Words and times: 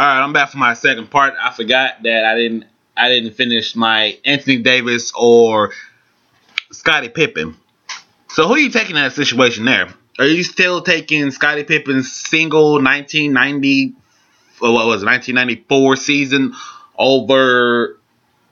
All 0.00 0.06
right, 0.06 0.22
I'm 0.22 0.32
back 0.32 0.48
for 0.48 0.56
my 0.56 0.72
second 0.72 1.10
part. 1.10 1.34
I 1.38 1.52
forgot 1.52 2.02
that 2.04 2.24
I 2.24 2.34
didn't 2.34 2.64
I 2.96 3.10
didn't 3.10 3.34
finish 3.34 3.76
my 3.76 4.18
Anthony 4.24 4.56
Davis 4.56 5.12
or 5.14 5.72
Scottie 6.72 7.10
Pippen. 7.10 7.54
So 8.28 8.48
who 8.48 8.54
are 8.54 8.58
you 8.58 8.70
taking 8.70 8.96
in 8.96 9.02
that 9.02 9.12
situation 9.12 9.66
there? 9.66 9.92
Are 10.18 10.24
you 10.24 10.42
still 10.42 10.80
taking 10.80 11.30
Scottie 11.32 11.64
Pippen's 11.64 12.10
single 12.10 12.82
1990 12.82 13.92
what 14.60 14.86
was 14.86 15.02
it, 15.02 15.06
1994 15.06 15.96
season 15.96 16.54
over 16.98 17.98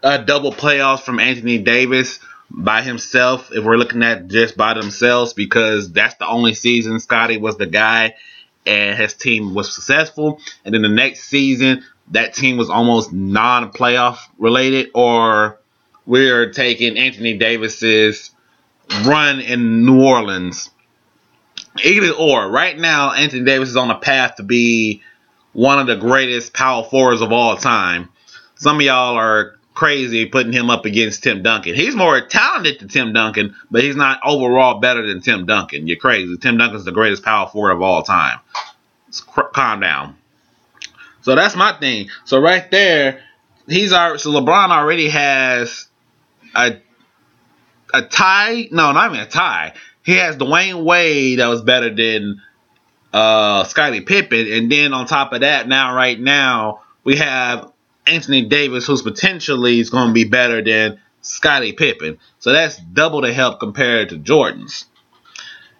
a 0.03 0.23
double 0.23 0.53
playoffs 0.53 1.01
from 1.01 1.19
Anthony 1.19 1.57
Davis 1.57 2.21
by 2.51 2.83
himself 2.83 3.53
if 3.53 3.65
we're 3.65 3.79
looking 3.79 4.03
at 4.03 4.29
just 4.29 4.55
by 4.55 4.75
themselves 4.75 5.33
because 5.33 5.93
that's 5.93 6.17
the 6.17 6.29
only 6.29 6.53
season 6.53 7.01
Scottie 7.01 7.39
was 7.39 7.57
the 7.57 7.67
guy 7.67 8.17
and 8.69 8.99
his 8.99 9.15
team 9.15 9.55
was 9.55 9.75
successful. 9.75 10.41
And 10.65 10.75
then 10.75 10.83
the 10.83 10.89
next 10.89 11.25
season, 11.25 11.85
that 12.11 12.35
team 12.35 12.57
was 12.57 12.71
almost 12.71 13.13
non-playoff 13.13 14.19
related, 14.39 14.91
or 14.95 15.59
we're 16.07 16.53
taking 16.53 16.97
Anthony 16.97 17.37
Davis's 17.37 18.31
run 19.05 19.41
in 19.41 19.85
New 19.85 20.03
Orleans. 20.03 20.71
Either 21.85 22.13
or. 22.13 22.49
Right 22.49 22.79
now, 22.79 23.13
Anthony 23.13 23.45
Davis 23.45 23.71
is 23.71 23.77
on 23.77 23.91
a 23.91 23.99
path 23.99 24.37
to 24.37 24.43
be 24.43 25.03
one 25.53 25.79
of 25.79 25.87
the 25.87 25.97
greatest 25.97 26.53
power 26.53 26.85
forwards 26.85 27.21
of 27.21 27.33
all 27.33 27.57
time. 27.57 28.09
Some 28.55 28.77
of 28.77 28.83
y'all 28.83 29.17
are 29.17 29.58
crazy 29.79 30.27
putting 30.27 30.53
him 30.53 30.71
up 30.71 30.87
against 30.87 31.23
Tim 31.23 31.41
Duncan. 31.41 31.77
He's 31.77 31.95
more 31.95 32.21
talented 32.21 32.81
than 32.81 32.89
Tim 32.89 33.13
Duncan, 33.13 33.55
but 33.71 33.85
he's 33.85 33.95
not 33.95 34.19
overall 34.25 34.81
better 34.81 35.07
than 35.07 35.21
Tim 35.21 35.47
Duncan. 35.47 35.87
You're 35.87 35.99
crazy. 35.99 36.37
Tim 36.37 36.59
Duncan's 36.59 36.85
the 36.85 36.91
greatest 36.91 37.23
power 37.23 37.49
forward 37.49 37.71
of 37.71 37.81
all 37.81 38.03
time. 38.03 38.41
calm 39.55 39.79
down. 39.79 40.17
So 41.23 41.37
that's 41.37 41.55
my 41.55 41.75
thing. 41.79 42.09
So 42.25 42.41
right 42.41 42.69
there, 42.73 43.23
he's 43.69 43.93
already 43.93 44.19
so 44.19 44.33
LeBron 44.33 44.71
already 44.71 45.11
has 45.11 45.87
a 46.57 46.79
a 47.95 48.03
tie. 48.03 48.69
No, 48.73 48.91
not 48.91 49.13
even 49.13 49.25
a 49.25 49.31
tie. 49.31 49.75
He 50.05 50.17
has 50.17 50.37
Dwyane 50.37 50.83
Wade 50.83 51.39
that 51.39 51.47
was 51.47 51.63
better 51.63 51.95
than 51.95 52.43
uh 53.13 53.63
Scottie 53.63 54.01
Pippen, 54.01 54.51
and 54.51 54.73
then 54.73 54.93
on 54.93 55.07
top 55.07 55.33
of 55.33 55.43
that, 55.43 55.69
now 55.69 55.95
right 55.95 56.19
now 56.19 56.81
we 57.05 57.15
have 57.19 57.71
Anthony 58.09 58.43
Davis, 58.43 58.87
who's 58.87 59.03
potentially 59.03 59.81
is 59.81 59.91
going 59.91 60.09
to 60.09 60.15
be 60.15 60.25
better 60.25 60.63
than 60.63 61.01
Scottie 61.23 61.73
Pippen. 61.73 62.19
So 62.39 62.53
that's 62.53 62.77
double 62.77 63.21
the 63.21 63.33
help 63.33 63.61
compared 63.61 64.11
to 64.11 64.19
Jordan's. 64.19 64.87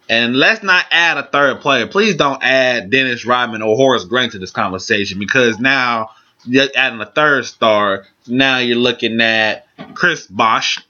And 0.09 0.35
let's 0.35 0.63
not 0.63 0.85
add 0.89 1.17
a 1.17 1.23
third 1.23 1.61
player. 1.61 1.85
Please 1.85 2.15
don't 2.15 2.41
add 2.41 2.89
Dennis 2.89 3.25
Rodman 3.25 3.61
or 3.61 3.75
Horace 3.75 4.05
Grant 4.05 4.31
to 4.31 4.39
this 4.39 4.51
conversation 4.51 5.19
because 5.19 5.59
now 5.59 6.09
you're 6.45 6.67
adding 6.75 6.99
a 6.99 7.05
third 7.05 7.45
star. 7.45 8.05
Now 8.27 8.57
you're 8.57 8.77
looking 8.77 9.21
at 9.21 9.67
Chris 9.93 10.25
Bosh. 10.25 10.83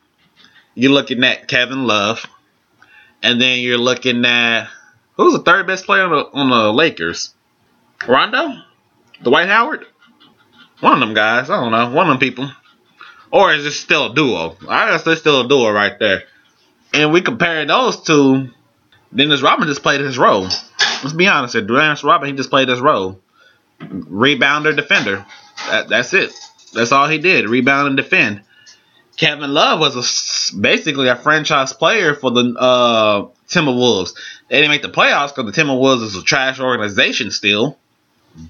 You're 0.73 0.94
looking 0.94 1.23
at 1.26 1.50
Kevin 1.50 1.86
Love. 1.86 2.26
And 3.22 3.42
then 3.42 3.60
you're 3.60 3.78
looking 3.78 4.23
at 4.23 4.70
who's 5.17 5.34
the 5.34 5.44
third 5.44 5.67
best 5.67 5.86
player 5.86 6.04
on 6.04 6.12
the, 6.12 6.40
on 6.40 6.50
the 6.50 6.73
Lakers? 6.73 7.34
Rondo? 8.08 8.62
Dwight 9.22 9.50
Howard? 9.50 9.86
One 10.82 10.94
of 10.94 11.00
them 11.00 11.14
guys. 11.14 11.50
I 11.50 11.60
don't 11.60 11.72
know. 11.72 11.92
One 11.92 12.10
of 12.10 12.20
them 12.20 12.20
people. 12.20 12.50
Or 13.32 13.54
is 13.54 13.66
it 13.66 13.72
still 13.72 14.12
a 14.12 14.16
duo? 14.16 14.58
I 14.68 14.92
guess 14.92 15.04
there's 15.04 15.20
still 15.20 15.42
a 15.42 15.48
duo 15.48 15.72
right 15.72 15.98
there. 16.00 16.24
And 16.94 17.12
we 17.12 17.22
compare 17.22 17.66
those 17.66 18.02
two. 18.02 18.50
Dennis 19.14 19.42
Rodman 19.42 19.68
just 19.68 19.84
played 19.84 20.02
his 20.02 20.18
role. 20.18 20.44
Let's 20.44 21.14
be 21.14 21.28
honest 21.28 21.54
here. 21.54 21.64
Dennis 21.64 22.04
Rodman, 22.04 22.32
he 22.32 22.36
just 22.36 22.50
played 22.50 22.70
his 22.70 22.80
role. 22.80 23.20
Rebounder, 23.80 24.76
defender. 24.76 25.26
That, 25.70 25.90
that's 25.90 26.14
it. 26.14 26.32
That's 26.74 26.92
all 26.92 27.08
he 27.08 27.18
did. 27.18 27.50
Rebound 27.50 27.88
and 27.88 27.98
defend. 27.98 28.42
Kevin 29.18 29.54
Love 29.54 29.80
was 29.80 29.96
a, 29.96 30.58
basically 30.58 31.10
a 31.10 31.16
franchise 31.16 31.74
player 31.74 32.16
for 32.16 32.32
the 32.32 32.56
uh, 32.58 33.28
Timberwolves. 33.48 34.14
They 34.48 34.58
didn't 34.58 34.72
make 34.72 34.82
the 34.82 34.89
playoffs 34.89 35.36
because 35.36 35.54
the 35.54 35.62
Timberwolves 35.62 36.04
is 36.04 36.16
a 36.16 36.23
trash 36.23 36.60
organization 36.60 37.32
still. 37.32 37.78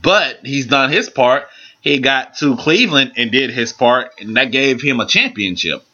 But 0.03 0.45
he's 0.45 0.68
done 0.68 0.91
his 0.91 1.09
part 1.09 1.47
he 1.81 2.00
got 2.00 2.38
to 2.38 2.57
Cleveland 2.57 3.13
and 3.17 3.31
did 3.31 3.51
his 3.51 3.73
part, 3.73 4.12
and 4.19 4.35
that 4.35 4.51
gave 4.51 4.81
him 4.81 5.00
a 5.00 5.07
championship. 5.07 5.85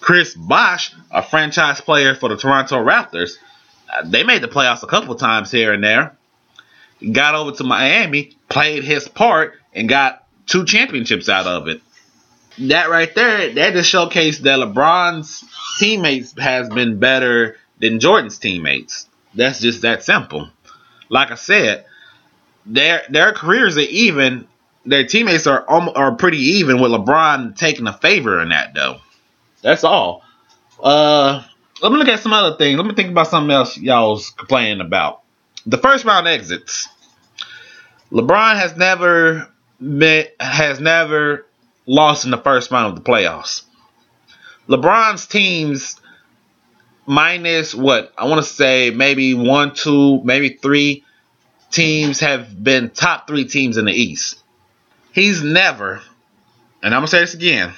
Chris 0.00 0.34
Bosh, 0.34 0.94
a 1.10 1.22
franchise 1.22 1.80
player 1.80 2.14
for 2.14 2.28
the 2.28 2.36
Toronto 2.36 2.76
Raptors, 2.76 3.36
uh, 3.92 4.02
they 4.04 4.24
made 4.24 4.42
the 4.42 4.48
playoffs 4.48 4.82
a 4.82 4.86
couple 4.86 5.14
times 5.14 5.50
here 5.50 5.72
and 5.72 5.82
there. 5.82 6.16
Got 7.12 7.34
over 7.34 7.52
to 7.52 7.64
Miami, 7.64 8.36
played 8.48 8.84
his 8.84 9.08
part, 9.08 9.54
and 9.74 9.88
got 9.88 10.24
two 10.46 10.64
championships 10.64 11.28
out 11.28 11.46
of 11.46 11.68
it. 11.68 11.80
That 12.58 12.90
right 12.90 13.12
there, 13.14 13.54
that 13.54 13.72
just 13.72 13.92
showcased 13.92 14.40
that 14.40 14.58
LeBron's 14.58 15.44
teammates 15.78 16.38
has 16.38 16.68
been 16.68 16.98
better 16.98 17.56
than 17.78 17.98
Jordan's 17.98 18.38
teammates. 18.38 19.08
That's 19.34 19.60
just 19.60 19.82
that 19.82 20.04
simple. 20.04 20.50
Like 21.08 21.30
I 21.30 21.36
said, 21.36 21.86
their 22.66 23.02
their 23.08 23.32
careers 23.32 23.76
are 23.76 23.80
even 23.80 24.46
their 24.84 25.06
teammates 25.06 25.46
are 25.46 25.68
are 25.68 26.14
pretty 26.16 26.38
even 26.38 26.80
with 26.80 26.92
LeBron 26.92 27.56
taking 27.56 27.86
a 27.86 27.92
favor 27.92 28.40
in 28.40 28.50
that 28.50 28.74
though. 28.74 28.98
That's 29.62 29.84
all. 29.84 30.24
Uh, 30.82 31.44
let 31.80 31.92
me 31.92 31.98
look 31.98 32.08
at 32.08 32.20
some 32.20 32.32
other 32.32 32.56
things. 32.56 32.76
Let 32.76 32.86
me 32.86 32.94
think 32.94 33.10
about 33.10 33.28
something 33.28 33.50
else 33.50 33.78
y'all's 33.78 34.30
complaining 34.30 34.80
about. 34.80 35.22
The 35.66 35.78
first 35.78 36.04
round 36.04 36.26
exits. 36.26 36.88
LeBron 38.10 38.56
has 38.56 38.76
never 38.76 39.48
been, 39.80 40.26
has 40.38 40.80
never 40.80 41.46
lost 41.86 42.24
in 42.24 42.30
the 42.30 42.38
first 42.38 42.70
round 42.70 42.96
of 42.96 43.02
the 43.02 43.10
playoffs. 43.10 43.62
LeBron's 44.68 45.26
teams 45.26 46.00
minus 47.06 47.74
what 47.74 48.12
I 48.16 48.26
want 48.26 48.44
to 48.44 48.50
say 48.50 48.90
maybe 48.90 49.34
one, 49.34 49.74
two, 49.74 50.22
maybe 50.22 50.50
three 50.50 51.04
teams 51.70 52.20
have 52.20 52.62
been 52.62 52.90
top 52.90 53.26
three 53.26 53.44
teams 53.46 53.76
in 53.76 53.86
the 53.86 53.92
East. 53.92 54.41
He's 55.12 55.42
never, 55.42 56.00
and 56.82 56.94
I'm 56.94 57.00
gonna 57.00 57.08
say 57.08 57.20
this 57.20 57.34
again. 57.34 57.72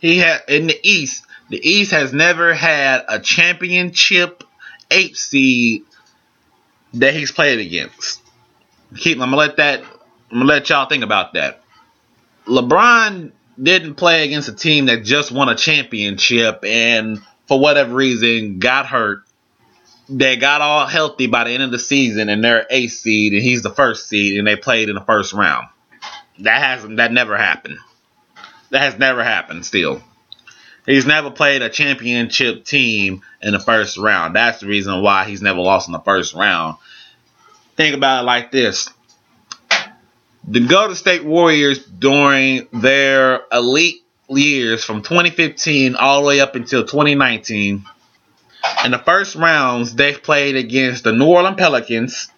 He 0.00 0.18
had 0.18 0.42
in 0.48 0.66
the 0.66 0.78
East. 0.82 1.24
The 1.50 1.60
East 1.66 1.90
has 1.90 2.12
never 2.12 2.54
had 2.54 3.04
a 3.08 3.20
championship 3.20 4.44
eight 4.90 5.16
seed 5.16 5.84
that 6.94 7.14
he's 7.14 7.32
played 7.32 7.58
against. 7.58 8.22
Keep. 8.96 9.18
I'm 9.18 9.30
gonna 9.30 9.36
let 9.36 9.56
that. 9.56 9.82
I'm 10.30 10.38
gonna 10.38 10.44
let 10.46 10.68
y'all 10.70 10.88
think 10.88 11.04
about 11.04 11.34
that. 11.34 11.62
LeBron 12.46 13.32
didn't 13.62 13.94
play 13.94 14.24
against 14.24 14.48
a 14.48 14.54
team 14.54 14.86
that 14.86 15.04
just 15.04 15.30
won 15.32 15.48
a 15.48 15.54
championship 15.54 16.64
and 16.64 17.20
for 17.46 17.58
whatever 17.60 17.94
reason 17.94 18.58
got 18.58 18.86
hurt. 18.86 19.22
They 20.08 20.36
got 20.36 20.60
all 20.60 20.86
healthy 20.86 21.26
by 21.28 21.44
the 21.44 21.50
end 21.50 21.62
of 21.62 21.70
the 21.70 21.78
season 21.78 22.28
and 22.28 22.44
they're 22.44 22.66
eighth 22.68 22.92
seed 22.92 23.32
and 23.32 23.42
he's 23.42 23.62
the 23.62 23.70
first 23.70 24.08
seed 24.08 24.38
and 24.38 24.46
they 24.46 24.56
played 24.56 24.88
in 24.88 24.94
the 24.94 25.00
first 25.00 25.32
round. 25.32 25.68
That 26.40 26.62
hasn't 26.62 26.96
that 26.96 27.12
never 27.12 27.36
happened. 27.36 27.78
That 28.70 28.80
has 28.80 28.98
never 28.98 29.22
happened 29.22 29.64
still. 29.64 30.02
He's 30.86 31.06
never 31.06 31.30
played 31.30 31.62
a 31.62 31.70
championship 31.70 32.64
team 32.64 33.22
in 33.40 33.52
the 33.52 33.60
first 33.60 33.96
round. 33.96 34.36
That's 34.36 34.60
the 34.60 34.66
reason 34.66 35.02
why 35.02 35.24
he's 35.24 35.40
never 35.40 35.60
lost 35.60 35.88
in 35.88 35.92
the 35.92 36.00
first 36.00 36.34
round. 36.34 36.76
Think 37.76 37.94
about 37.94 38.22
it 38.22 38.26
like 38.26 38.50
this. 38.50 38.90
The 40.46 40.60
Golden 40.60 40.94
State 40.94 41.24
Warriors 41.24 41.78
during 41.84 42.68
their 42.72 43.42
elite 43.50 44.04
years 44.28 44.84
from 44.84 45.02
2015 45.02 45.96
all 45.96 46.20
the 46.20 46.26
way 46.28 46.40
up 46.40 46.54
until 46.54 46.82
2019 46.82 47.84
in 48.84 48.90
the 48.90 48.98
first 48.98 49.36
rounds 49.36 49.94
they 49.94 50.12
played 50.14 50.56
against 50.56 51.04
the 51.04 51.12
New 51.12 51.26
Orleans 51.26 51.56
Pelicans. 51.56 52.30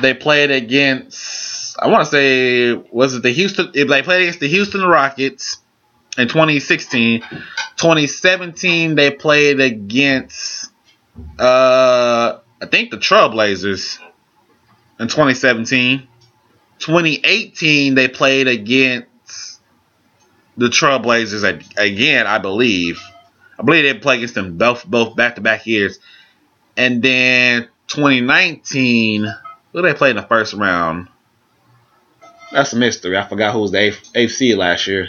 They 0.00 0.14
played 0.14 0.50
against 0.50 1.63
I 1.78 1.88
want 1.88 2.04
to 2.04 2.10
say 2.10 2.72
was 2.92 3.14
it 3.14 3.22
the 3.22 3.30
Houston? 3.30 3.70
If 3.74 3.88
they 3.88 4.02
played 4.02 4.22
against 4.22 4.40
the 4.40 4.48
Houston 4.48 4.82
Rockets 4.82 5.58
in 6.16 6.28
2016, 6.28 7.20
2017 7.20 8.94
they 8.94 9.10
played 9.10 9.60
against 9.60 10.70
uh 11.38 12.38
I 12.62 12.66
think 12.66 12.90
the 12.90 12.98
Trailblazers 12.98 13.98
in 15.00 15.08
2017. 15.08 16.08
2018 16.78 17.94
they 17.94 18.08
played 18.08 18.48
against 18.48 19.60
the 20.56 20.66
Trailblazers 20.66 21.44
again, 21.76 22.26
I 22.26 22.38
believe. 22.38 23.00
I 23.58 23.62
believe 23.62 23.84
they 23.84 23.98
played 23.98 24.18
against 24.18 24.34
them 24.34 24.58
both 24.58 24.86
both 24.86 25.16
back 25.16 25.34
to 25.36 25.40
back 25.40 25.66
years. 25.66 25.98
And 26.76 27.02
then 27.02 27.68
2019, 27.88 29.32
who 29.72 29.82
they 29.82 29.94
played 29.94 30.10
in 30.10 30.16
the 30.16 30.22
first 30.22 30.54
round? 30.54 31.08
That's 32.54 32.72
a 32.72 32.76
mystery. 32.76 33.18
I 33.18 33.26
forgot 33.26 33.52
who 33.52 33.62
was 33.62 33.72
the 33.72 34.28
seed 34.28 34.56
last 34.56 34.86
year. 34.86 35.08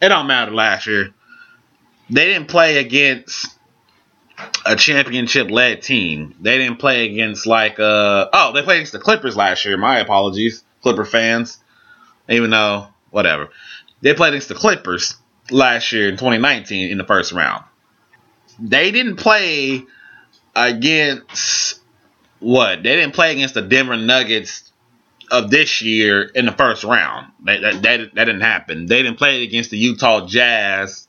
It 0.00 0.08
don't 0.08 0.26
matter 0.26 0.50
last 0.50 0.86
year. 0.86 1.10
They 2.08 2.24
didn't 2.24 2.48
play 2.48 2.78
against 2.78 3.54
a 4.64 4.74
championship 4.74 5.50
led 5.50 5.82
team. 5.82 6.34
They 6.40 6.56
didn't 6.56 6.78
play 6.78 7.10
against 7.10 7.46
like 7.46 7.78
uh 7.78 8.28
oh, 8.32 8.52
they 8.54 8.62
played 8.62 8.76
against 8.76 8.92
the 8.92 8.98
Clippers 8.98 9.36
last 9.36 9.66
year. 9.66 9.76
My 9.76 9.98
apologies. 9.98 10.64
Clipper 10.80 11.04
fans, 11.04 11.58
even 12.30 12.48
though 12.48 12.86
whatever. 13.10 13.50
They 14.00 14.14
played 14.14 14.32
against 14.32 14.48
the 14.48 14.54
Clippers 14.54 15.16
last 15.50 15.92
year 15.92 16.08
in 16.08 16.14
2019 16.14 16.90
in 16.90 16.96
the 16.96 17.04
first 17.04 17.32
round. 17.32 17.64
They 18.58 18.90
didn't 18.90 19.16
play 19.16 19.84
against 20.56 21.80
what? 22.38 22.82
They 22.82 22.96
didn't 22.96 23.14
play 23.14 23.32
against 23.32 23.52
the 23.52 23.60
Denver 23.62 23.98
Nuggets 23.98 24.67
of 25.30 25.50
this 25.50 25.82
year 25.82 26.22
in 26.22 26.46
the 26.46 26.52
first 26.52 26.84
round. 26.84 27.32
That, 27.44 27.60
that, 27.60 27.82
that, 27.82 28.14
that 28.14 28.24
didn't 28.24 28.40
happen. 28.40 28.86
They 28.86 29.02
didn't 29.02 29.18
play 29.18 29.42
against 29.42 29.70
the 29.70 29.78
Utah 29.78 30.26
Jazz. 30.26 31.06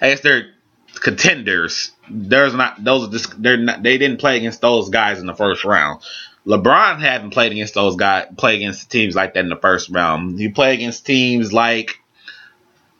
Guess 0.00 0.20
they're 0.20 0.50
contenders. 0.94 1.92
There's 2.08 2.54
not 2.54 2.82
those. 2.82 3.26
They're 3.38 3.56
not. 3.56 3.82
They 3.82 3.98
didn't 3.98 4.18
play 4.18 4.36
against 4.36 4.60
those 4.60 4.90
guys 4.90 5.20
in 5.20 5.26
the 5.26 5.34
first 5.34 5.64
round. 5.64 6.02
LeBron 6.46 7.00
haven't 7.00 7.30
played 7.30 7.52
against 7.52 7.74
those 7.74 7.96
guys. 7.96 8.26
Play 8.36 8.56
against 8.56 8.90
teams 8.90 9.14
like 9.14 9.34
that 9.34 9.40
in 9.40 9.48
the 9.48 9.56
first 9.56 9.90
round. 9.90 10.40
You 10.40 10.52
play 10.52 10.74
against 10.74 11.06
teams 11.06 11.52
like 11.52 12.00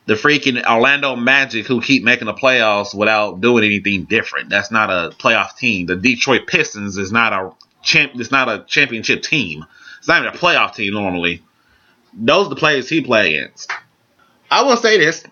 the 0.06 0.14
freaking 0.14 0.64
Orlando 0.64 1.16
Magic 1.16 1.66
who 1.66 1.80
keep 1.80 2.04
making 2.04 2.26
the 2.26 2.34
playoffs 2.34 2.94
without 2.94 3.40
doing 3.40 3.64
anything 3.64 4.04
different. 4.04 4.50
That's 4.50 4.70
not 4.70 4.90
a 4.90 5.14
playoff 5.16 5.56
team. 5.56 5.86
The 5.86 5.96
Detroit 5.96 6.46
Pistons 6.46 6.98
is 6.98 7.12
not 7.12 7.32
a 7.32 7.52
champ. 7.82 8.12
It's 8.14 8.30
not 8.30 8.48
a 8.48 8.64
championship 8.66 9.22
team. 9.22 9.64
It's 10.00 10.08
not 10.08 10.22
even 10.22 10.34
a 10.34 10.36
playoff 10.36 10.74
team 10.74 10.94
normally. 10.94 11.44
Those 12.12 12.46
are 12.46 12.50
the 12.50 12.56
players 12.56 12.88
he 12.88 13.02
play 13.02 13.36
against. 13.36 13.70
I 14.50 14.62
will 14.62 14.76
say 14.76 14.98
this: 14.98 15.22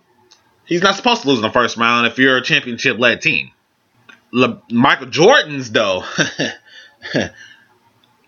he's 0.65 0.83
not 0.83 0.95
supposed 0.95 1.23
to 1.23 1.29
lose 1.29 1.39
in 1.39 1.43
the 1.43 1.51
first 1.51 1.77
round 1.77 2.07
if 2.07 2.19
you're 2.19 2.37
a 2.37 2.43
championship 2.43 2.99
led 2.99 3.21
team. 3.21 3.51
Le- 4.31 4.63
Michael 4.71 5.07
Jordan's 5.07 5.71
though. 5.71 6.05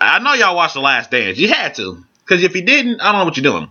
I 0.00 0.18
know 0.20 0.32
y'all 0.32 0.56
watched 0.56 0.74
The 0.74 0.80
Last 0.80 1.10
Dance. 1.10 1.38
You 1.38 1.48
had 1.48 1.74
to, 1.74 2.02
because 2.20 2.42
if 2.42 2.56
you 2.56 2.62
didn't, 2.62 3.00
I 3.00 3.12
don't 3.12 3.20
know 3.20 3.26
what 3.26 3.36
you're 3.36 3.42
doing. 3.42 3.70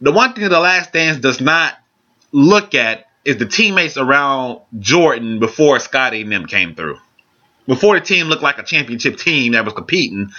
The 0.00 0.12
one 0.12 0.32
thing 0.32 0.48
The 0.48 0.58
Last 0.58 0.92
Dance 0.92 1.18
does 1.18 1.40
not 1.40 1.74
look 2.32 2.74
at 2.74 3.06
is 3.26 3.36
the 3.36 3.46
teammates 3.46 3.98
around 3.98 4.60
Jordan 4.78 5.38
before 5.38 5.78
Scottie 5.78 6.22
and 6.22 6.32
them 6.32 6.46
came 6.46 6.74
through. 6.74 6.98
Before 7.66 7.98
the 7.98 8.04
team 8.04 8.28
looked 8.28 8.42
like 8.42 8.58
a 8.58 8.62
championship 8.62 9.18
team 9.18 9.52
that 9.52 9.66
was 9.66 9.74
competing, 9.74 10.30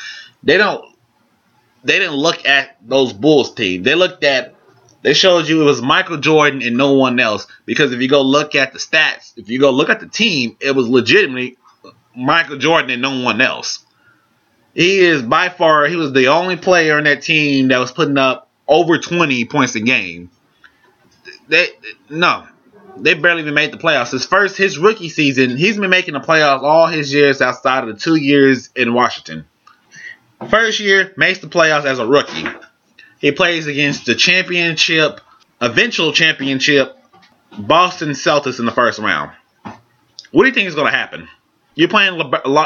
they 0.42 0.58
don't 0.58 0.84
they 1.84 2.00
didn't 2.00 2.16
look 2.16 2.46
at 2.46 2.78
those 2.82 3.14
Bulls 3.14 3.54
team. 3.54 3.84
They 3.84 3.96
looked 3.96 4.24
at 4.24 4.56
they 5.02 5.14
showed 5.14 5.48
you 5.48 5.62
it 5.62 5.66
was 5.66 5.82
Michael 5.82 6.18
Jordan 6.18 6.62
and 6.62 6.78
no 6.78 6.94
one 6.94 7.20
else. 7.20 7.48
Because 7.66 7.92
if 7.92 8.02
you 8.02 8.08
go 8.08 8.22
look 8.22 8.54
at 8.56 8.74
the 8.74 8.80
stats, 8.80 9.34
if 9.36 9.50
you 9.50 9.60
go 9.60 9.72
look 9.72 9.90
at 9.90 10.00
the 10.00 10.08
team, 10.08 10.58
it 10.60 10.76
was 10.76 10.88
legitimately 10.88 11.58
Michael 12.16 12.58
Jordan 12.58 12.92
and 12.92 13.02
no 13.02 13.24
one 13.24 13.42
else. 13.42 13.84
He 14.74 15.00
is 15.00 15.22
by 15.22 15.50
far 15.50 15.88
he 15.88 15.96
was 15.96 16.14
the 16.14 16.28
only 16.28 16.56
player 16.56 16.98
in 16.98 17.04
that 17.06 17.24
team 17.24 17.70
that 17.70 17.80
was 17.80 17.92
putting 17.92 18.18
up 18.18 18.50
over 18.68 18.98
20 18.98 19.46
points 19.46 19.76
a 19.76 19.82
game. 19.82 20.30
They 21.50 21.68
no, 22.10 22.48
they 22.96 23.16
barely 23.16 23.42
even 23.42 23.54
made 23.54 23.74
the 23.74 23.78
playoffs. 23.78 24.12
His 24.12 24.26
first 24.26 24.56
his 24.56 24.78
rookie 24.78 25.10
season, 25.10 25.58
he's 25.58 25.78
been 25.78 25.90
making 25.90 26.14
the 26.14 26.22
playoffs 26.22 26.62
all 26.62 26.88
his 26.88 27.14
years 27.14 27.42
outside 27.42 27.84
of 27.84 27.94
the 27.94 28.00
two 28.00 28.16
years 28.16 28.70
in 28.76 28.94
Washington. 28.94 29.46
First 30.50 30.80
year 30.80 31.14
makes 31.18 31.40
the 31.40 31.48
playoffs 31.48 31.86
as 31.86 32.00
a 32.00 32.08
rookie. 32.08 32.46
He 33.20 33.32
plays 33.32 33.68
against 33.68 34.06
the 34.06 34.16
championship, 34.16 35.22
eventual 35.60 36.14
championship, 36.14 36.98
Boston 37.58 38.10
Celtics 38.12 38.60
in 38.60 38.66
the 38.66 38.72
first 38.72 39.00
round. 39.00 39.32
What 40.32 40.44
do 40.44 40.48
you 40.48 40.54
think 40.54 40.68
is 40.68 40.76
going 40.76 40.92
to 40.92 40.98
happen? 40.98 41.28
You're 41.76 41.90
playing 41.90 42.22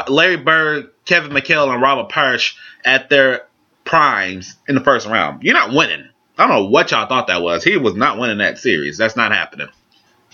Larry 0.08 0.36
Bird, 0.36 0.90
Kevin 1.04 1.32
McHale, 1.32 1.72
and 1.72 1.82
Robert 1.82 2.08
Parish 2.10 2.56
at 2.84 3.10
their 3.10 3.46
primes 3.84 4.56
in 4.68 4.74
the 4.74 4.80
first 4.80 5.06
round. 5.06 5.42
You're 5.42 5.54
not 5.54 5.72
winning. 5.72 6.08
I 6.38 6.46
don't 6.46 6.56
know 6.56 6.68
what 6.70 6.90
y'all 6.90 7.06
thought 7.06 7.28
that 7.28 7.42
was. 7.42 7.62
He 7.62 7.76
was 7.76 7.94
not 7.94 8.18
winning 8.18 8.38
that 8.38 8.58
series. 8.58 8.98
That's 8.98 9.16
not 9.16 9.32
happening. 9.32 9.68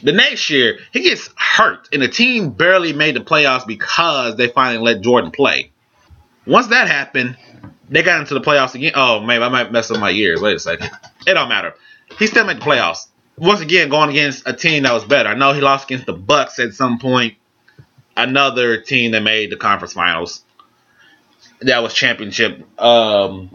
The 0.03 0.13
next 0.13 0.51
year, 0.51 0.79
he 0.93 1.03
gets 1.03 1.29
hurt, 1.37 1.89
and 1.93 2.03
the 2.03 2.09
team 2.09 2.51
barely 2.51 2.93
made 2.93 3.15
the 3.15 3.21
playoffs 3.21 3.67
because 3.67 4.37
they 4.37 4.49
finally 4.49 4.83
let 4.83 5.03
Jordan 5.03 5.31
play. 5.31 5.71
Once 6.47 6.69
that 6.69 6.89
happened, 6.89 7.37
they 7.89 8.03
got 8.03 8.21
into 8.21 8.35
the 8.35 8.41
playoffs 8.41 8.75
again. 8.75 8.93
Oh, 8.95 9.21
maybe 9.21 9.45
I 9.45 9.49
might 9.49 9.71
mess 9.71 9.91
up 9.91 10.01
my 10.01 10.11
years. 10.11 10.41
Wait 10.41 10.57
a 10.57 10.59
second. 10.59 10.91
It 11.27 11.35
don't 11.35 11.49
matter. 11.49 11.75
He 12.19 12.27
still 12.27 12.45
made 12.45 12.57
the 12.57 12.63
playoffs. 12.63 13.07
Once 13.37 13.61
again, 13.61 13.89
going 13.89 14.11
against 14.11 14.47
a 14.47 14.53
team 14.53 14.83
that 14.83 14.93
was 14.93 15.05
better. 15.05 15.29
I 15.29 15.35
know 15.35 15.53
he 15.53 15.61
lost 15.61 15.85
against 15.85 16.07
the 16.07 16.13
Bucks 16.13 16.59
at 16.59 16.75
some 16.75 16.99
point. 16.99 17.35
Another 18.17 18.79
team 18.79 19.13
that 19.13 19.23
made 19.23 19.51
the 19.51 19.57
conference 19.57 19.95
finals. 19.95 20.43
That 21.61 21.83
was 21.83 21.95
championship 21.95 22.67
um, 22.81 23.51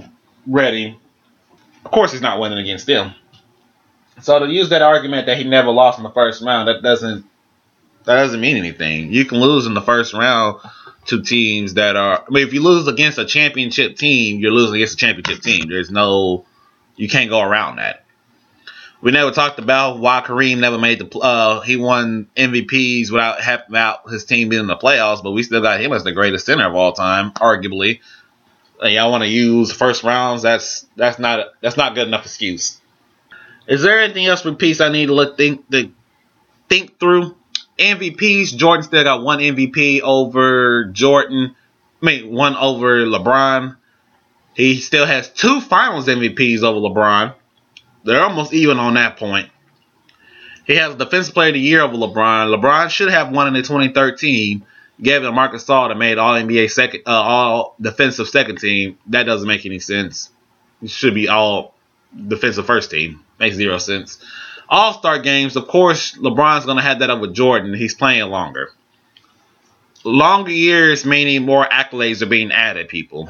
ready. 0.48 0.98
Of 1.86 1.92
course, 1.92 2.12
he's 2.12 2.22
not 2.22 2.40
winning 2.40 2.58
against 2.58 2.88
them. 2.88 3.14
So 4.22 4.40
to 4.40 4.48
use 4.48 4.70
that 4.70 4.82
argument 4.82 5.28
that 5.28 5.38
he 5.38 5.44
never 5.44 5.70
lost 5.70 6.00
in 6.00 6.04
the 6.04 6.10
first 6.10 6.42
round, 6.42 6.68
that 6.68 6.82
doesn't 6.82 7.26
that 8.06 8.16
doesn't 8.16 8.40
mean 8.40 8.58
anything. 8.58 9.12
You 9.12 9.26
can 9.26 9.40
lose 9.40 9.66
in 9.66 9.74
the 9.74 9.82
first 9.82 10.14
round 10.14 10.60
to 11.08 11.22
teams 11.22 11.76
that 11.76 11.96
are. 11.96 12.24
I 12.26 12.30
mean, 12.30 12.48
if 12.48 12.54
you 12.54 12.62
lose 12.62 12.88
against 12.88 13.18
a 13.18 13.26
championship 13.26 13.98
team, 13.98 14.40
you're 14.40 14.52
losing 14.52 14.76
against 14.76 14.94
a 14.94 14.98
championship 14.98 15.44
team. 15.44 15.68
There's 15.68 15.92
no, 15.92 16.46
you 16.96 17.10
can't 17.10 17.30
go 17.30 17.42
around 17.42 17.78
that. 17.78 18.04
We 19.00 19.12
never 19.12 19.32
talked 19.32 19.60
about 19.60 20.00
why 20.00 20.22
Kareem 20.22 20.60
never 20.60 20.78
made 20.78 21.00
the. 21.00 21.20
Uh, 21.20 21.62
he 21.62 21.76
won 21.76 22.28
MVPs 22.36 23.12
without 23.12 23.42
having 23.42 23.76
out 23.76 24.10
his 24.10 24.26
team 24.26 24.50
being 24.50 24.62
in 24.62 24.68
the 24.68 24.76
playoffs, 24.76 25.22
but 25.22 25.32
we 25.32 25.44
still 25.44 25.62
got 25.62 25.80
him 25.80 25.94
as 25.94 26.04
the 26.04 26.12
greatest 26.12 26.48
center 26.48 26.68
of 26.68 26.76
all 26.76 26.94
time, 26.94 27.32
arguably. 27.34 28.00
And 28.82 28.94
y'all 28.94 29.12
want 29.12 29.24
to 29.24 29.30
use 29.30 29.72
first 29.72 30.04
rounds? 30.04 30.42
That's 30.42 30.86
that's 30.96 31.20
not 31.20 31.48
that's 31.62 31.78
not 31.78 31.94
good 31.94 32.08
enough 32.08 32.26
excuse. 32.26 32.80
Is 33.68 33.84
there 33.84 34.00
anything 34.00 34.26
else 34.26 34.42
for 34.42 34.54
peace 34.54 34.82
I 34.82 34.90
need 34.90 35.08
to 35.08 35.14
look 35.14 35.38
think 35.38 35.66
think 36.70 37.00
through? 37.00 37.36
MVPs, 37.78 38.56
Jordan 38.56 38.84
still 38.84 39.04
got 39.04 39.24
one 39.24 39.40
MVP 39.40 40.02
over 40.02 40.86
Jordan. 40.86 41.56
I 42.02 42.06
mean, 42.06 42.34
one 42.34 42.56
over 42.56 43.06
LeBron. 43.06 43.78
He 44.54 44.78
still 44.78 45.06
has 45.06 45.30
two 45.30 45.62
Finals 45.62 46.08
MVPs 46.08 46.64
over 46.64 46.80
LeBron. 46.80 47.36
They're 48.04 48.24
almost 48.24 48.54
even 48.54 48.80
on 48.80 48.96
that 48.96 49.18
point. 49.18 49.50
He 50.66 50.76
has 50.76 50.96
Defensive 50.96 51.34
Player 51.34 51.50
of 51.50 51.54
the 51.54 51.60
Year 51.60 51.82
over 51.82 51.96
LeBron. 51.96 52.56
LeBron 52.56 52.90
should 52.90 53.10
have 53.10 53.32
won 53.32 53.48
in 53.48 53.54
the 53.54 53.62
2013. 53.62 54.66
Gave 55.00 55.22
it 55.22 55.26
to 55.26 55.32
Marc 55.32 55.54
Gasol 55.54 55.90
that 55.90 55.98
made 55.98 56.18
All 56.18 56.34
NBA 56.34 56.72
second, 56.72 57.04
uh, 57.06 57.12
All 57.12 57.76
Defensive 57.80 58.28
second 58.28 58.58
team. 58.58 58.98
That 59.08 59.24
doesn't 59.24 59.48
make 59.48 59.66
any 59.66 59.80
sense. 59.80 60.32
It 60.82 60.90
should 60.90 61.14
be 61.14 61.28
All 61.28 61.76
Defensive 62.28 62.66
first 62.66 62.90
team. 62.90 63.24
Makes 63.40 63.58
zero 63.58 63.78
sense. 63.78 64.20
All 64.70 64.94
Star 64.94 65.20
games, 65.20 65.56
of 65.56 65.68
course, 65.68 66.18
LeBron's 66.18 66.66
going 66.66 66.78
to 66.78 66.84
have 66.84 67.00
that 67.00 67.10
up 67.10 67.22
with 67.22 67.34
Jordan. 67.34 67.74
He's 67.74 67.94
playing 67.94 68.30
longer. 68.30 68.70
Longer 70.04 70.52
years 70.52 71.06
meaning 71.06 71.44
more 71.44 71.66
accolades 71.66 72.22
are 72.22 72.28
being 72.28 72.52
added, 72.52 72.88
people. 72.88 73.30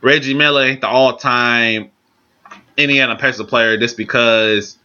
Reggie 0.00 0.34
Miller, 0.34 0.76
the 0.76 0.88
all 0.88 1.16
time 1.16 1.90
Indiana 2.76 3.16
Pacers 3.16 3.46
player, 3.46 3.76
just 3.76 3.96
because 3.96 4.78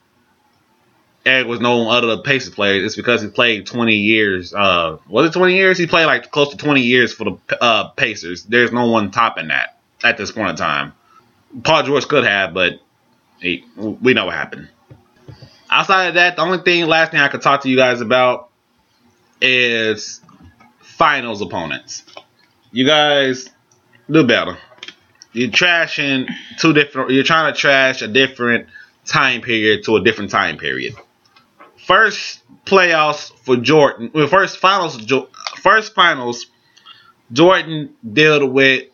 Eric 1.25 1.47
was 1.47 1.59
known 1.59 1.87
other 1.87 2.07
than 2.07 2.23
Pacers 2.23 2.53
players, 2.53 2.83
it's 2.83 2.95
because 2.95 3.21
he 3.21 3.27
played 3.27 3.65
20 3.65 3.95
years. 3.95 4.53
Uh, 4.53 4.97
was 5.07 5.27
it 5.27 5.33
20 5.33 5.55
years? 5.55 5.77
He 5.77 5.87
played 5.87 6.05
like 6.05 6.31
close 6.31 6.49
to 6.49 6.57
20 6.57 6.81
years 6.81 7.13
for 7.13 7.25
the 7.25 7.63
uh, 7.63 7.89
Pacers. 7.89 8.43
There's 8.43 8.71
no 8.71 8.87
one 8.87 9.11
topping 9.11 9.49
that 9.49 9.77
at 10.03 10.17
this 10.17 10.31
point 10.31 10.49
in 10.49 10.55
time. 10.55 10.93
Paul 11.63 11.83
George 11.83 12.07
could 12.07 12.23
have, 12.23 12.53
but 12.53 12.79
he, 13.39 13.63
we 13.75 14.13
know 14.13 14.25
what 14.25 14.35
happened. 14.35 14.69
Outside 15.71 16.07
of 16.07 16.13
that, 16.15 16.35
the 16.35 16.41
only 16.41 16.57
thing, 16.57 16.85
last 16.85 17.11
thing 17.11 17.21
I 17.21 17.29
could 17.29 17.41
talk 17.41 17.61
to 17.61 17.69
you 17.69 17.77
guys 17.77 18.01
about 18.01 18.49
is 19.41 20.19
finals 20.79 21.41
opponents. 21.41 22.03
You 22.71 22.85
guys 22.85 23.49
do 24.09 24.25
better. 24.25 24.57
You're 25.31 25.49
trashing 25.49 26.29
two 26.59 26.73
different. 26.73 27.11
You're 27.11 27.23
trying 27.23 27.53
to 27.53 27.57
trash 27.57 28.01
a 28.01 28.07
different 28.09 28.67
time 29.05 29.41
period 29.41 29.85
to 29.85 29.95
a 29.95 30.03
different 30.03 30.29
time 30.29 30.57
period. 30.57 30.93
First 31.87 32.41
playoffs 32.65 33.31
for 33.45 33.55
Jordan. 33.55 34.11
Well, 34.13 34.27
first 34.27 34.57
finals. 34.57 35.01
First 35.61 35.95
finals. 35.95 36.47
Jordan 37.31 37.95
dealt 38.11 38.51
with 38.51 38.89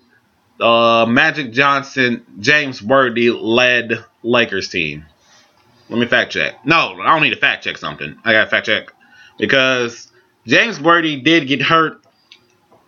uh, 0.62 1.08
Magic 1.10 1.52
Johnson, 1.54 2.24
James 2.40 2.84
Worthy 2.84 3.32
led 3.32 4.06
Lakers 4.22 4.70
team. 4.70 5.06
Let 5.90 6.00
me 6.00 6.06
fact 6.06 6.34
check. 6.34 6.66
No, 6.66 7.00
I 7.00 7.14
don't 7.14 7.22
need 7.24 7.34
to 7.34 7.40
fact 7.40 7.64
check 7.64 7.78
something. 7.78 8.18
I 8.26 8.34
got 8.34 8.46
to 8.46 8.50
fact 8.50 8.66
check 8.66 8.94
because 9.38 10.12
James 10.46 10.80
Worthy 10.80 11.22
did 11.22 11.48
get 11.48 11.62
hurt. 11.62 12.04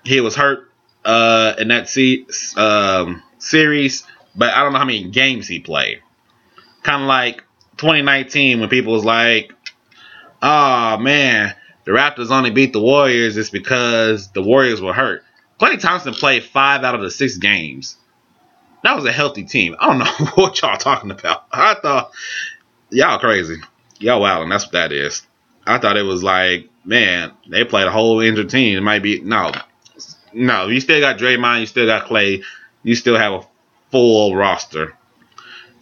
He 0.04 0.20
was 0.22 0.36
hurt 0.36 0.70
uh, 1.06 1.54
in 1.58 1.70
that 1.70 1.90
se- 1.90 2.26
um, 2.58 3.24
series, 3.38 4.06
but 4.36 4.54
I 4.54 4.64
don't 4.64 4.74
know 4.74 4.80
how 4.80 4.86
many 4.86 5.06
games 5.06 5.48
he 5.48 5.60
played. 5.60 6.02
Kind 6.84 7.02
of 7.04 7.08
like 7.08 7.44
2019 7.78 8.60
when 8.60 8.70
people 8.70 8.94
was 8.94 9.06
like, 9.06 9.54
"Oh 10.42 10.98
man, 10.98 11.56
the 11.86 11.92
Raptors 11.92 12.32
only 12.32 12.50
beat 12.50 12.74
the 12.74 12.82
Warriors 12.82 13.38
it's 13.38 13.50
because 13.50 14.30
the 14.32 14.42
Warriors 14.42 14.82
were 14.82 14.94
hurt." 14.94 15.24
Klay 15.60 15.80
Thompson 15.80 16.14
played 16.14 16.44
five 16.44 16.84
out 16.84 16.96
of 16.96 17.02
the 17.02 17.12
six 17.12 17.38
games. 17.38 17.98
that 18.84 18.96
was 18.96 19.04
a 19.06 19.12
healthy 19.12 19.44
team. 19.44 19.76
I 19.80 19.88
don't 19.88 20.00
know 20.00 20.26
what 20.36 20.62
y'all 20.62 20.78
talking 20.78 21.12
about. 21.12 21.46
I 21.52 21.76
thought 21.76 22.12
y'all 22.90 23.20
crazy. 23.20 23.58
Y'all 24.00 24.22
wilding. 24.22 24.50
That's 24.50 24.66
what 24.66 24.74
that 24.74 24.92
is. 24.92 25.26
I 25.66 25.78
thought 25.78 25.98
it 25.98 26.04
was 26.04 26.24
like, 26.24 26.70
man, 26.86 27.32
they 27.48 27.64
played 27.64 27.88
a 27.88 27.92
whole 27.92 28.22
injured 28.22 28.50
team. 28.50 28.78
It 28.78 28.82
might 28.82 29.04
be 29.04 29.22
no, 29.22 29.52
no. 30.34 30.68
You 30.68 30.80
still 30.80 31.00
got 31.00 31.18
Draymond. 31.18 31.62
You 31.62 31.66
still 31.66 31.86
got 31.86 32.08
Klay. 32.08 32.44
You 32.84 32.96
still 32.96 33.18
have 33.18 33.34
a 33.34 33.48
full 33.92 34.36
roster. 34.36 34.96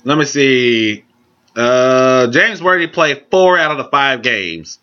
Let 0.04 0.18
me 0.18 0.26
see. 0.26 1.04
Uh, 1.56 2.28
James 2.28 2.62
Worthy 2.62 2.88
played 2.88 3.26
four 3.32 3.58
out 3.58 3.72
of 3.72 3.78
the 3.78 3.90
five 3.90 4.22
games. 4.22 4.80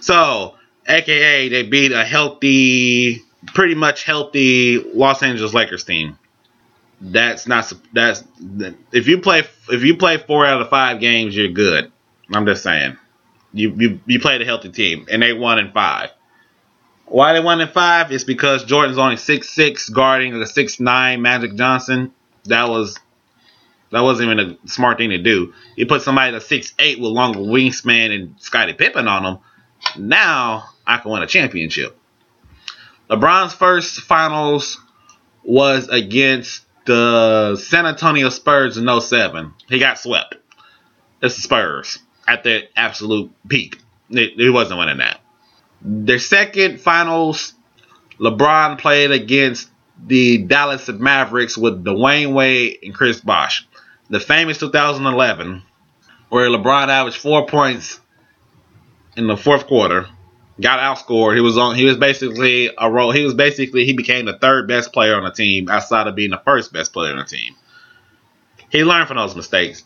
So, 0.00 0.54
AKA, 0.86 1.48
they 1.48 1.62
beat 1.64 1.92
a 1.92 2.04
healthy, 2.04 3.22
pretty 3.46 3.74
much 3.74 4.04
healthy 4.04 4.78
Los 4.78 5.22
Angeles 5.22 5.54
Lakers 5.54 5.84
team. 5.84 6.18
That's 7.04 7.48
not 7.48 7.72
that's 7.92 8.22
if 8.92 9.08
you 9.08 9.18
play 9.18 9.40
if 9.68 9.82
you 9.82 9.96
play 9.96 10.18
four 10.18 10.46
out 10.46 10.62
of 10.62 10.68
five 10.70 11.00
games, 11.00 11.36
you're 11.36 11.48
good. 11.48 11.90
I'm 12.32 12.46
just 12.46 12.62
saying. 12.62 12.96
You 13.52 13.74
you 13.76 14.00
you 14.06 14.20
played 14.20 14.40
a 14.40 14.44
healthy 14.44 14.70
team, 14.70 15.06
and 15.10 15.20
they 15.20 15.32
won 15.32 15.58
in 15.58 15.72
five. 15.72 16.10
Why 17.06 17.32
they 17.32 17.40
won 17.40 17.60
in 17.60 17.68
five 17.68 18.12
is 18.12 18.22
because 18.22 18.64
Jordan's 18.64 18.98
only 18.98 19.16
six 19.16 19.50
six 19.50 19.88
guarding 19.88 20.38
the 20.38 20.46
six 20.46 20.78
nine 20.78 21.20
Magic 21.22 21.56
Johnson. 21.56 22.12
That 22.44 22.68
was 22.68 22.96
that 23.90 24.00
wasn't 24.00 24.30
even 24.30 24.58
a 24.64 24.68
smart 24.68 24.98
thing 24.98 25.10
to 25.10 25.18
do. 25.18 25.52
You 25.74 25.86
put 25.86 26.02
somebody 26.02 26.30
that's 26.30 26.46
six 26.46 26.72
eight 26.78 27.00
with 27.00 27.10
longer 27.10 27.40
wingspan 27.40 28.14
and 28.14 28.36
Scottie 28.38 28.74
Pippen 28.74 29.08
on 29.08 29.24
them. 29.24 29.38
Now 29.98 30.70
I 30.86 30.98
can 30.98 31.10
win 31.10 31.22
a 31.22 31.26
championship. 31.26 31.98
LeBron's 33.10 33.52
first 33.52 34.02
finals 34.02 34.78
was 35.42 35.88
against 35.88 36.64
the 36.84 37.56
San 37.56 37.86
Antonio 37.86 38.28
Spurs 38.28 38.76
in 38.76 39.00
07. 39.00 39.54
He 39.68 39.78
got 39.78 39.98
swept. 39.98 40.36
It's 41.22 41.36
the 41.36 41.42
Spurs 41.42 41.98
at 42.26 42.44
their 42.44 42.62
absolute 42.76 43.30
peak. 43.48 43.78
He 44.08 44.50
wasn't 44.50 44.78
winning 44.78 44.98
that. 44.98 45.20
Their 45.80 46.18
second 46.18 46.80
finals, 46.80 47.54
LeBron 48.18 48.78
played 48.78 49.10
against 49.10 49.70
the 50.04 50.38
Dallas 50.38 50.88
Mavericks 50.88 51.56
with 51.56 51.84
Dwyane 51.84 52.32
Wade 52.32 52.78
and 52.82 52.94
Chris 52.94 53.20
Bosh. 53.20 53.66
The 54.10 54.20
famous 54.20 54.58
2011, 54.58 55.62
where 56.28 56.48
LeBron 56.48 56.88
averaged 56.88 57.16
four 57.16 57.46
points 57.46 58.00
in 59.16 59.26
the 59.26 59.36
fourth 59.36 59.66
quarter, 59.66 60.08
got 60.62 60.78
outscored. 60.78 61.34
He 61.34 61.40
was 61.40 61.58
on. 61.58 61.76
He 61.76 61.84
was 61.84 61.96
basically 61.96 62.70
a 62.78 62.90
role. 62.90 63.12
He 63.12 63.24
was 63.24 63.34
basically 63.34 63.84
he 63.84 63.92
became 63.92 64.24
the 64.24 64.38
third 64.38 64.68
best 64.68 64.92
player 64.92 65.16
on 65.16 65.24
the 65.24 65.30
team 65.30 65.68
outside 65.68 66.06
of 66.06 66.14
being 66.14 66.30
the 66.30 66.40
first 66.44 66.72
best 66.72 66.92
player 66.92 67.12
on 67.12 67.18
the 67.18 67.24
team. 67.24 67.54
He 68.70 68.84
learned 68.84 69.08
from 69.08 69.18
those 69.18 69.36
mistakes. 69.36 69.84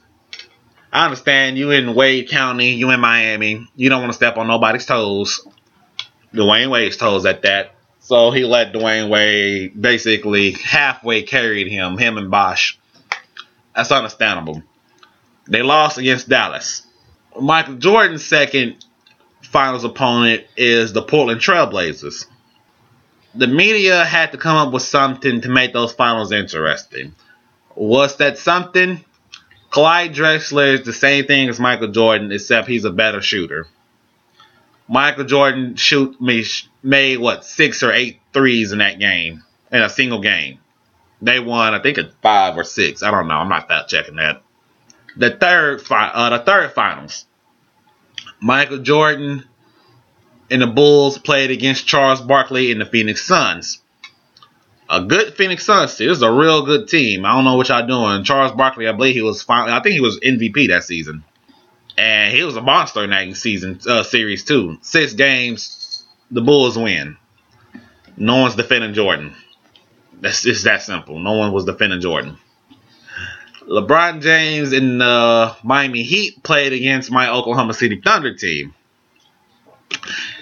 I 0.92 1.04
understand 1.04 1.59
you 1.59 1.73
in 1.73 1.95
Wade 1.95 2.28
County, 2.28 2.71
you 2.71 2.90
in 2.90 3.00
Miami. 3.00 3.66
You 3.75 3.88
don't 3.88 4.00
want 4.00 4.12
to 4.12 4.16
step 4.16 4.37
on 4.37 4.47
nobody's 4.47 4.87
toes. 4.87 5.47
Dwyane 6.33 6.71
Wade's 6.71 6.97
toes 6.97 7.26
at 7.26 7.42
that. 7.42 7.75
So 8.00 8.30
he 8.30 8.45
let 8.45 8.73
Dwyane 8.73 9.09
Wade 9.09 9.80
basically 9.80 10.52
halfway 10.52 11.23
carried 11.23 11.66
him, 11.66 11.99
him 11.99 12.18
and 12.18 12.30
Bosh. 12.30 12.78
That's 13.75 13.90
understandable. 13.90 14.62
They 15.49 15.62
lost 15.62 15.99
against 15.99 16.28
Dallas. 16.28 16.87
Michael 17.38 17.75
Jordan's 17.75 18.25
second 18.25 18.85
finals 19.57 19.85
opponent 19.85 20.45
is 20.59 20.93
the 20.93 21.01
Portland 21.01 21.41
Trailblazers. 21.41 22.27
The 23.35 23.47
media 23.47 24.05
had 24.05 24.33
to 24.33 24.37
come 24.37 24.55
up 24.55 24.71
with 24.71 24.83
something 24.83 25.41
to 25.41 25.49
make 25.49 25.73
those 25.73 25.95
finals 25.95 26.31
interesting. 26.31 27.15
Was 27.75 28.19
that 28.19 28.37
something? 28.37 29.03
Clyde 29.71 30.13
Drexler 30.13 30.75
is 30.75 30.83
the 30.83 30.93
same 30.93 31.25
thing 31.25 31.49
as 31.49 31.59
Michael 31.59 31.89
Jordan, 31.89 32.31
except 32.33 32.69
he's 32.69 32.85
a 32.85 32.91
better 32.91 33.23
shooter. 33.23 33.67
Michael 34.89 35.25
Jordan 35.25 35.75
shoot 35.77 36.21
made 36.21 37.19
what 37.19 37.43
six 37.47 37.83
or 37.83 37.93
eight 37.93 38.21
threes 38.35 38.73
in 38.73 38.81
that 38.81 38.99
game 38.99 39.43
in 39.73 39.81
a 39.81 39.89
single 39.89 40.21
game. 40.21 40.59
They 41.23 41.41
won, 41.41 41.73
I 41.73 41.81
think, 41.81 41.99
five 42.21 42.59
or 42.59 42.65
six. 42.65 43.03
I 43.03 43.11
don't 43.11 43.27
know. 43.27 43.37
I'm 43.37 43.49
not 43.49 43.69
that 43.69 43.89
checking 43.89 44.17
that. 44.17 44.43
The 45.17 45.31
third, 45.31 45.81
uh, 45.91 46.29
the 46.29 46.45
third 46.45 46.73
finals. 46.73 47.25
Michael 48.40 48.78
Jordan 48.78 49.45
and 50.50 50.62
the 50.62 50.66
Bulls 50.66 51.19
played 51.19 51.50
against 51.50 51.87
Charles 51.87 52.21
Barkley 52.21 52.71
and 52.73 52.81
the 52.81 52.87
Phoenix 52.87 53.25
Suns. 53.26 53.81
A 54.88 55.02
good 55.02 55.35
Phoenix 55.35 55.64
Suns 55.64 55.97
team. 55.97 56.09
This 56.09 56.19
is 56.19 56.23
a 56.23 56.31
real 56.31 56.64
good 56.64 56.88
team. 56.88 57.25
I 57.25 57.33
don't 57.33 57.45
know 57.45 57.57
what 57.57 57.69
y'all 57.69 57.87
doing. 57.87 58.25
Charles 58.25 58.52
Barkley, 58.52 58.87
I 58.87 58.93
believe 58.93 59.14
he 59.14 59.23
was. 59.23 59.43
finally, 59.43 59.73
I 59.73 59.83
think 59.83 59.95
he 59.95 60.00
was 60.00 60.21
MVP 60.21 60.69
that 60.69 60.85
season, 60.85 61.25
and 61.99 62.33
he 62.33 62.45
was 62.45 62.57
a 62.57 62.62
monster 62.62 63.02
in 63.02 63.11
that 63.11 63.37
season 63.37 63.81
uh, 63.88 64.05
series 64.05 64.45
too. 64.45 64.78
Six 64.83 65.14
games, 65.14 66.05
the 66.31 66.40
Bulls 66.40 66.78
win. 66.78 67.16
No 68.16 68.43
one's 68.43 68.55
defending 68.55 68.95
Jordan. 68.95 69.35
That's 70.21 70.43
just 70.43 70.64
that 70.64 70.83
simple. 70.83 71.19
No 71.19 71.33
one 71.33 71.52
was 71.52 71.64
defending 71.64 72.00
Jordan. 72.00 72.38
LeBron 73.69 74.23
James 74.23 74.73
and 74.73 75.01
the 75.01 75.57
Miami 75.63 76.03
Heat 76.03 76.43
played 76.43 76.73
against 76.73 77.11
my 77.11 77.29
Oklahoma 77.31 77.75
City 77.75 78.01
Thunder 78.03 78.35
team. 78.35 78.75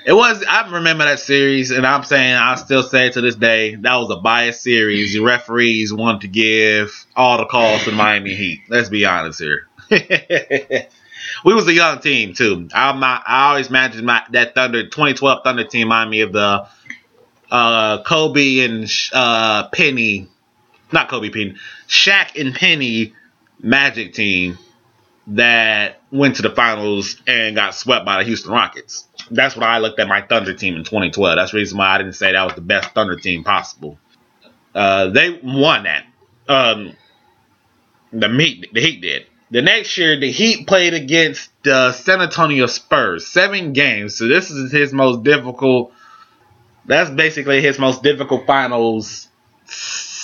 It 0.07 0.13
was 0.13 0.45
I 0.47 0.71
remember 0.71 1.05
that 1.05 1.21
series, 1.21 1.71
and 1.71 1.87
I'm 1.87 2.05
saying 2.05 2.35
I 2.35 2.55
still 2.57 2.83
say 2.83 3.11
to 3.11 3.21
this 3.21 3.37
day 3.37 3.75
that 3.77 3.97
was 3.97 4.11
a 4.11 4.17
biased 4.17 4.63
series. 4.63 5.15
The 5.15 5.21
referees 5.21 5.93
wanted 5.93 6.23
to 6.23 6.29
give 6.29 7.07
all 7.17 7.39
the 7.39 7.47
calls 7.47 7.85
to 7.85 7.91
the 7.91 7.97
Miami 7.97 8.35
Heat. 8.35 8.61
Let's 8.69 8.91
be 8.91 9.07
honest 9.07 9.41
here. 9.41 9.69
we 11.45 11.55
was 11.55 11.67
a 11.67 11.73
young 11.73 12.01
team 12.01 12.35
too. 12.35 12.69
I'm 12.75 13.01
not, 13.01 13.23
I 13.27 13.51
always 13.51 13.69
imagine 13.69 14.05
my, 14.05 14.23
that 14.33 14.55
Thunder 14.55 14.85
2012 14.85 15.43
Thunder 15.43 15.65
team 15.65 15.87
remind 15.87 16.11
me 16.11 16.21
of 16.21 16.33
the 16.33 16.67
uh, 17.51 18.03
Kobe 18.03 18.61
and 18.61 18.91
uh, 19.13 19.69
Penny, 19.69 20.29
not 20.95 21.11
Kobe 21.11 21.29
Penny, 21.29 21.57
Shaq 21.87 22.41
and 22.41 22.55
Penny 22.55 23.13
Magic 23.61 24.15
team 24.15 24.59
that 25.27 26.01
went 26.11 26.37
to 26.37 26.43
the 26.43 26.51
finals 26.51 27.21
and 27.27 27.57
got 27.57 27.75
swept 27.75 28.05
by 28.05 28.19
the 28.19 28.25
Houston 28.25 28.53
Rockets. 28.53 29.07
That's 29.31 29.57
what 29.57 29.65
I 29.65 29.79
looked 29.79 29.99
at 29.99 30.09
my 30.09 30.23
Thunder 30.23 30.55
team 30.55 30.77
in 30.77 30.85
2012. 30.85 31.37
That's 31.37 31.53
the 31.53 31.59
reason 31.59 31.79
why 31.79 31.89
I 31.89 31.99
didn't 31.99 32.15
say 32.15 32.33
that 32.33 32.45
was 32.45 32.55
the 32.55 32.61
best 32.61 32.91
Thunder 32.91 33.17
team 33.17 33.45
possible. 33.45 33.99
Uh, 34.75 35.09
they 35.09 35.41
won 35.43 35.85
that. 35.85 36.05
Um, 36.49 36.95
the 38.13 38.29
Heat, 38.29 38.69
the 38.73 38.81
Heat 38.81 39.01
did. 39.01 39.27
The 39.51 39.63
next 39.63 39.97
year, 39.97 40.19
the 40.19 40.31
Heat 40.31 40.67
played 40.67 40.95
against 40.95 41.51
the 41.63 41.93
San 41.93 42.21
Antonio 42.21 42.67
Spurs, 42.67 43.27
seven 43.27 43.73
games. 43.73 44.17
So 44.17 44.27
this 44.29 44.51
is 44.51 44.73
his 44.73 44.93
most 44.93 45.23
difficult. 45.23 45.93
That's 46.87 47.09
basically 47.09 47.63
his 47.63 47.79
most 47.79 48.03
difficult 48.03 48.47
finals 48.47 49.29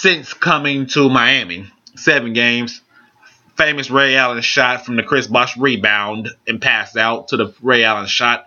since 0.00 0.32
coming 0.32 0.86
to 0.86 1.08
Miami. 1.08 1.70
Seven 1.94 2.32
games 2.32 2.80
famous 3.60 3.90
Ray 3.90 4.16
Allen 4.16 4.40
shot 4.40 4.86
from 4.86 4.96
the 4.96 5.02
Chris 5.02 5.26
Bosh 5.26 5.54
rebound 5.58 6.30
and 6.48 6.62
pass 6.62 6.96
out 6.96 7.28
to 7.28 7.36
the 7.36 7.52
Ray 7.60 7.84
Allen 7.84 8.06
shot. 8.06 8.46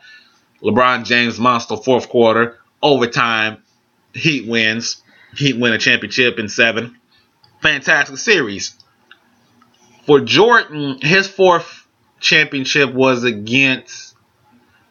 LeBron 0.64 1.06
James 1.06 1.38
monster 1.38 1.78
fourth 1.78 2.10
quarter 2.10 2.58
overtime. 2.82 3.62
Heat 4.16 4.48
wins. 4.48 5.04
Heat 5.38 5.56
win 5.60 5.72
a 5.72 5.78
championship 5.78 6.40
in 6.40 6.50
seven. 6.50 6.98
Fantastic 7.62 8.18
series. 8.18 8.76
For 10.08 10.20
Jordan, 10.20 10.98
his 11.00 11.28
fourth 11.28 11.86
championship 12.20 12.92
was 12.92 13.24
against 13.24 14.16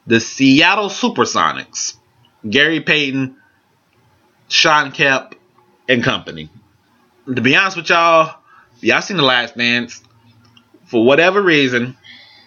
the 0.07 0.21
Seattle 0.21 0.89
Supersonics. 0.89 1.97
Gary 2.49 2.81
Payton, 2.81 3.37
Shawn 4.47 4.93
Kemp, 4.93 5.35
and 5.89 6.03
company. 6.03 6.49
To 7.27 7.41
be 7.41 7.57
honest 7.57 7.77
with 7.77 7.89
y'all, 7.89 8.37
y'all 8.81 9.03
seen 9.03 9.17
the 9.17 9.23
last 9.23 9.57
dance 9.57 10.03
for 10.93 11.05
whatever 11.05 11.41
reason, 11.41 11.97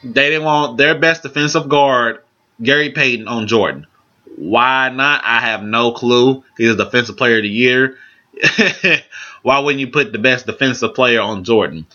they 0.03 0.29
didn't 0.29 0.43
want 0.43 0.77
their 0.77 0.97
best 0.99 1.23
defensive 1.23 1.67
guard, 1.67 2.19
Gary 2.61 2.91
Payton, 2.91 3.27
on 3.27 3.47
Jordan. 3.47 3.87
Why 4.35 4.89
not? 4.89 5.23
I 5.25 5.39
have 5.39 5.63
no 5.63 5.91
clue. 5.91 6.43
He's 6.57 6.69
a 6.69 6.75
defensive 6.75 7.17
player 7.17 7.37
of 7.37 7.43
the 7.43 7.49
year. 7.49 7.97
Why 9.41 9.59
wouldn't 9.59 9.79
you 9.79 9.87
put 9.87 10.11
the 10.11 10.19
best 10.19 10.45
defensive 10.45 10.93
player 10.93 11.21
on 11.21 11.43
Jordan? 11.43 11.87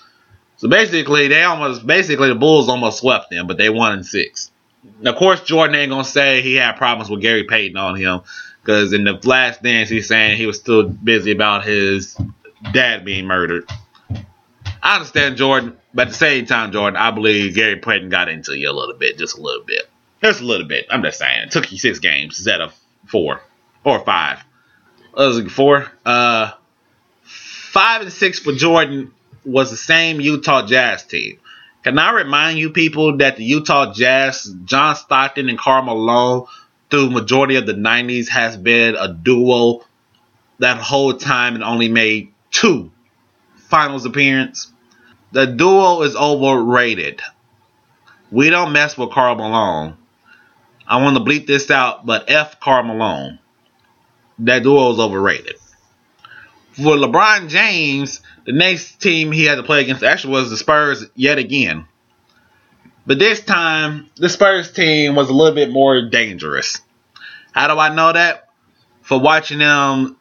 So 0.56 0.68
basically, 0.68 1.28
they 1.28 1.44
almost 1.44 1.86
basically 1.86 2.28
the 2.28 2.34
Bulls 2.34 2.68
almost 2.68 2.98
swept 2.98 3.30
them, 3.30 3.46
but 3.46 3.56
they 3.56 3.70
won 3.70 3.98
in 3.98 4.04
six. 4.04 4.50
of 5.04 5.14
course, 5.16 5.42
Jordan 5.42 5.76
ain't 5.76 5.90
gonna 5.90 6.04
say 6.04 6.42
he 6.42 6.56
had 6.56 6.72
problems 6.72 7.10
with 7.10 7.20
Gary 7.20 7.44
Payton 7.44 7.76
on 7.76 7.94
him, 7.94 8.22
because 8.62 8.92
in 8.92 9.04
the 9.04 9.18
last 9.24 9.62
dance 9.62 9.88
he's 9.88 10.08
saying 10.08 10.36
he 10.36 10.46
was 10.46 10.58
still 10.58 10.88
busy 10.88 11.32
about 11.32 11.64
his 11.64 12.16
dad 12.72 13.04
being 13.04 13.26
murdered. 13.26 13.68
I 14.82 14.96
understand 14.96 15.36
Jordan, 15.36 15.76
but 15.92 16.02
at 16.02 16.08
the 16.08 16.14
same 16.14 16.46
time, 16.46 16.72
Jordan, 16.72 16.96
I 16.96 17.10
believe 17.10 17.54
Gary 17.54 17.76
Payton 17.76 18.08
got 18.08 18.28
into 18.28 18.56
you 18.56 18.70
a 18.70 18.72
little 18.72 18.94
bit, 18.94 19.18
just 19.18 19.36
a 19.38 19.40
little 19.40 19.64
bit. 19.64 19.88
Just 20.22 20.40
a 20.40 20.44
little 20.44 20.66
bit. 20.66 20.86
I'm 20.90 21.02
just 21.02 21.18
saying. 21.18 21.42
It 21.42 21.50
took 21.50 21.70
you 21.70 21.78
six 21.78 21.98
games 21.98 22.38
instead 22.38 22.60
of 22.60 22.74
four 23.06 23.42
or 23.84 24.00
five. 24.00 24.38
Was 25.14 25.38
it 25.38 25.50
four? 25.50 25.90
Uh, 26.04 26.52
five 27.22 28.02
and 28.02 28.12
six 28.12 28.38
for 28.38 28.52
Jordan 28.52 29.12
was 29.44 29.70
the 29.70 29.76
same 29.76 30.20
Utah 30.20 30.66
Jazz 30.66 31.04
team. 31.04 31.38
Can 31.82 31.98
I 31.98 32.12
remind 32.12 32.58
you 32.58 32.70
people 32.70 33.16
that 33.18 33.36
the 33.36 33.44
Utah 33.44 33.92
Jazz, 33.92 34.54
John 34.64 34.96
Stockton 34.96 35.48
and 35.48 35.58
Karl 35.58 35.82
Malone, 35.82 36.46
through 36.90 37.10
majority 37.10 37.56
of 37.56 37.66
the 37.66 37.74
90s 37.74 38.28
has 38.28 38.56
been 38.56 38.96
a 38.96 39.12
duo 39.12 39.84
that 40.58 40.78
whole 40.78 41.14
time 41.14 41.54
and 41.54 41.64
only 41.64 41.88
made 41.88 42.32
two 42.50 42.90
finals 43.68 44.04
appearance. 44.04 44.70
The 45.32 45.46
duo 45.46 46.02
is 46.02 46.16
overrated. 46.16 47.22
We 48.30 48.50
don't 48.50 48.72
mess 48.72 48.98
with 48.98 49.10
Karl 49.10 49.36
Malone. 49.36 49.96
I 50.86 51.00
want 51.02 51.16
to 51.16 51.22
bleep 51.22 51.46
this 51.46 51.70
out, 51.70 52.04
but 52.04 52.28
F 52.28 52.58
Karl 52.60 52.82
Malone. 52.82 53.38
That 54.40 54.62
duo 54.62 54.92
is 54.92 54.98
overrated. 54.98 55.56
For 56.72 56.96
LeBron 56.96 57.48
James, 57.48 58.20
the 58.44 58.52
next 58.52 59.00
team 59.00 59.32
he 59.32 59.44
had 59.44 59.56
to 59.56 59.62
play 59.62 59.82
against 59.82 60.02
actually 60.02 60.32
was 60.32 60.50
the 60.50 60.56
Spurs 60.56 61.04
yet 61.14 61.38
again. 61.38 61.86
But 63.06 63.18
this 63.18 63.40
time, 63.40 64.10
the 64.16 64.28
Spurs 64.28 64.72
team 64.72 65.14
was 65.14 65.30
a 65.30 65.32
little 65.32 65.54
bit 65.54 65.70
more 65.70 66.08
dangerous. 66.08 66.80
How 67.52 67.72
do 67.72 67.78
I 67.78 67.94
know 67.94 68.12
that? 68.12 68.48
For 69.02 69.18
watching 69.18 69.58
them 69.58 70.16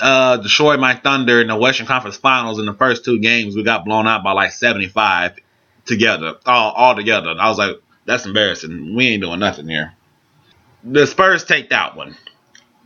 uh, 0.00 0.36
destroy 0.38 0.76
my 0.76 0.94
Thunder 0.94 1.40
in 1.40 1.48
the 1.48 1.56
Western 1.56 1.86
Conference 1.86 2.16
Finals 2.16 2.58
in 2.58 2.66
the 2.66 2.74
first 2.74 3.04
two 3.04 3.18
games, 3.18 3.56
we 3.56 3.62
got 3.62 3.84
blown 3.84 4.06
out 4.06 4.22
by 4.22 4.32
like 4.32 4.52
75 4.52 5.36
together, 5.86 6.36
all, 6.46 6.72
all 6.72 6.94
together. 6.94 7.34
I 7.38 7.48
was 7.48 7.58
like, 7.58 7.76
that's 8.04 8.26
embarrassing. 8.26 8.94
We 8.94 9.08
ain't 9.08 9.22
doing 9.22 9.40
nothing 9.40 9.68
here. 9.68 9.94
The 10.82 11.06
Spurs 11.06 11.44
take 11.44 11.70
that 11.70 11.96
one. 11.96 12.16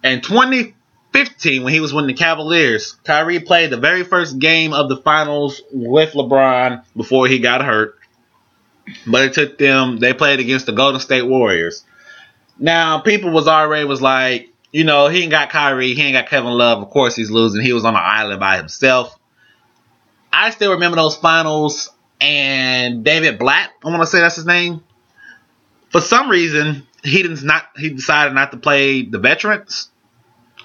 And 0.03 0.23
2015, 0.23 1.63
when 1.63 1.73
he 1.73 1.81
was 1.81 1.95
winning 1.95 2.09
the 2.09 2.15
Cavaliers, 2.15 2.93
Kyrie 3.05 3.41
played 3.41 3.71
the 3.71 3.77
very 3.77 4.05
first 4.05 4.39
game 4.39 4.73
of 4.73 4.89
the 4.89 4.97
finals 4.97 5.63
with 5.73 6.13
LeBron 6.13 6.85
before 6.97 7.27
he 7.27 7.39
got 7.39 7.65
hurt. 7.65 7.99
But 9.07 9.25
it 9.25 9.33
took 9.33 9.59
them, 9.59 9.99
they 9.99 10.13
played 10.13 10.41
against 10.41 10.67
the 10.67 10.73
Golden 10.73 11.01
State 11.01 11.23
Warriors. 11.23 11.85
Now, 12.59 13.01
people 13.01 13.31
was 13.31 13.49
already 13.49 13.85
was 13.85 14.03
like, 14.03 14.51
you 14.73 14.85
know, 14.85 15.09
he 15.09 15.23
ain't 15.23 15.31
got 15.31 15.51
Kyrie, 15.51 15.95
he 15.95 16.03
ain't 16.03 16.15
got 16.15 16.29
Kevin 16.29 16.53
Love. 16.53 16.83
Of 16.83 16.91
course, 16.91 17.17
he's 17.17 17.31
losing. 17.31 17.63
He 17.63 17.73
was 17.73 17.85
on 17.85 17.95
an 17.95 18.03
island 18.03 18.41
by 18.41 18.57
himself. 18.57 19.19
I 20.33 20.51
still 20.51 20.73
remember 20.73 20.97
those 20.97 21.17
finals, 21.17 21.91
and 22.21 23.05
David 23.05 23.39
Blatt, 23.39 23.71
I 23.85 23.89
want 23.89 24.03
to 24.03 24.07
say 24.07 24.21
that's 24.21 24.37
his 24.37 24.47
name. 24.47 24.83
For 25.91 26.01
some 26.01 26.29
reason, 26.29 26.87
he 27.05 27.23
did 27.23 27.43
not. 27.45 27.65
He 27.77 27.91
decided 27.91 28.35
not 28.35 28.51
to 28.51 28.57
play 28.57 29.03
the 29.03 29.19
veterans. 29.19 29.91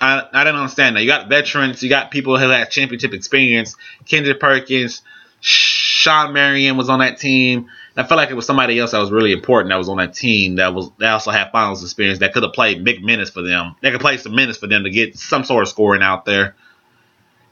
I, 0.02 0.24
I 0.34 0.44
didn't 0.44 0.60
understand 0.60 0.96
that. 0.96 1.02
You 1.02 1.08
got 1.08 1.30
veterans, 1.30 1.84
you 1.84 1.90
got 1.90 2.10
people 2.10 2.38
who 2.40 2.50
had 2.50 2.72
championship 2.72 3.14
experience. 3.14 3.76
Kendrick 4.06 4.40
Perkins, 4.40 5.02
Shawn 5.42 6.34
Marion 6.34 6.78
was 6.78 6.90
on 6.90 7.00
that 7.00 7.20
team. 7.20 7.70
I 7.98 8.04
felt 8.04 8.18
like 8.18 8.30
it 8.30 8.36
was 8.36 8.46
somebody 8.46 8.80
else 8.80 8.92
that 8.92 9.00
was 9.00 9.12
really 9.12 9.32
important 9.32 9.72
that 9.72 9.78
was 9.78 9.90
on 9.90 9.98
that 9.98 10.14
team 10.14 10.56
that 10.56 10.74
was 10.74 10.90
that 11.00 11.12
also 11.12 11.32
had 11.32 11.52
finals 11.52 11.84
experience 11.84 12.20
that 12.20 12.34
could 12.34 12.44
have 12.44 12.54
played 12.54 12.84
big 12.84 13.04
minutes 13.04 13.32
for 13.32 13.42
them. 13.42 13.76
They 13.82 13.92
could 13.92 14.02
play 14.02 14.18
some 14.18 14.36
minutes 14.36 14.58
for 14.58 14.68
them 14.68 14.84
to 14.84 14.90
get 14.90 15.18
some 15.18 15.44
sort 15.44 15.64
of 15.64 15.70
scoring 15.70 16.02
out 16.02 16.26
there. 16.26 16.56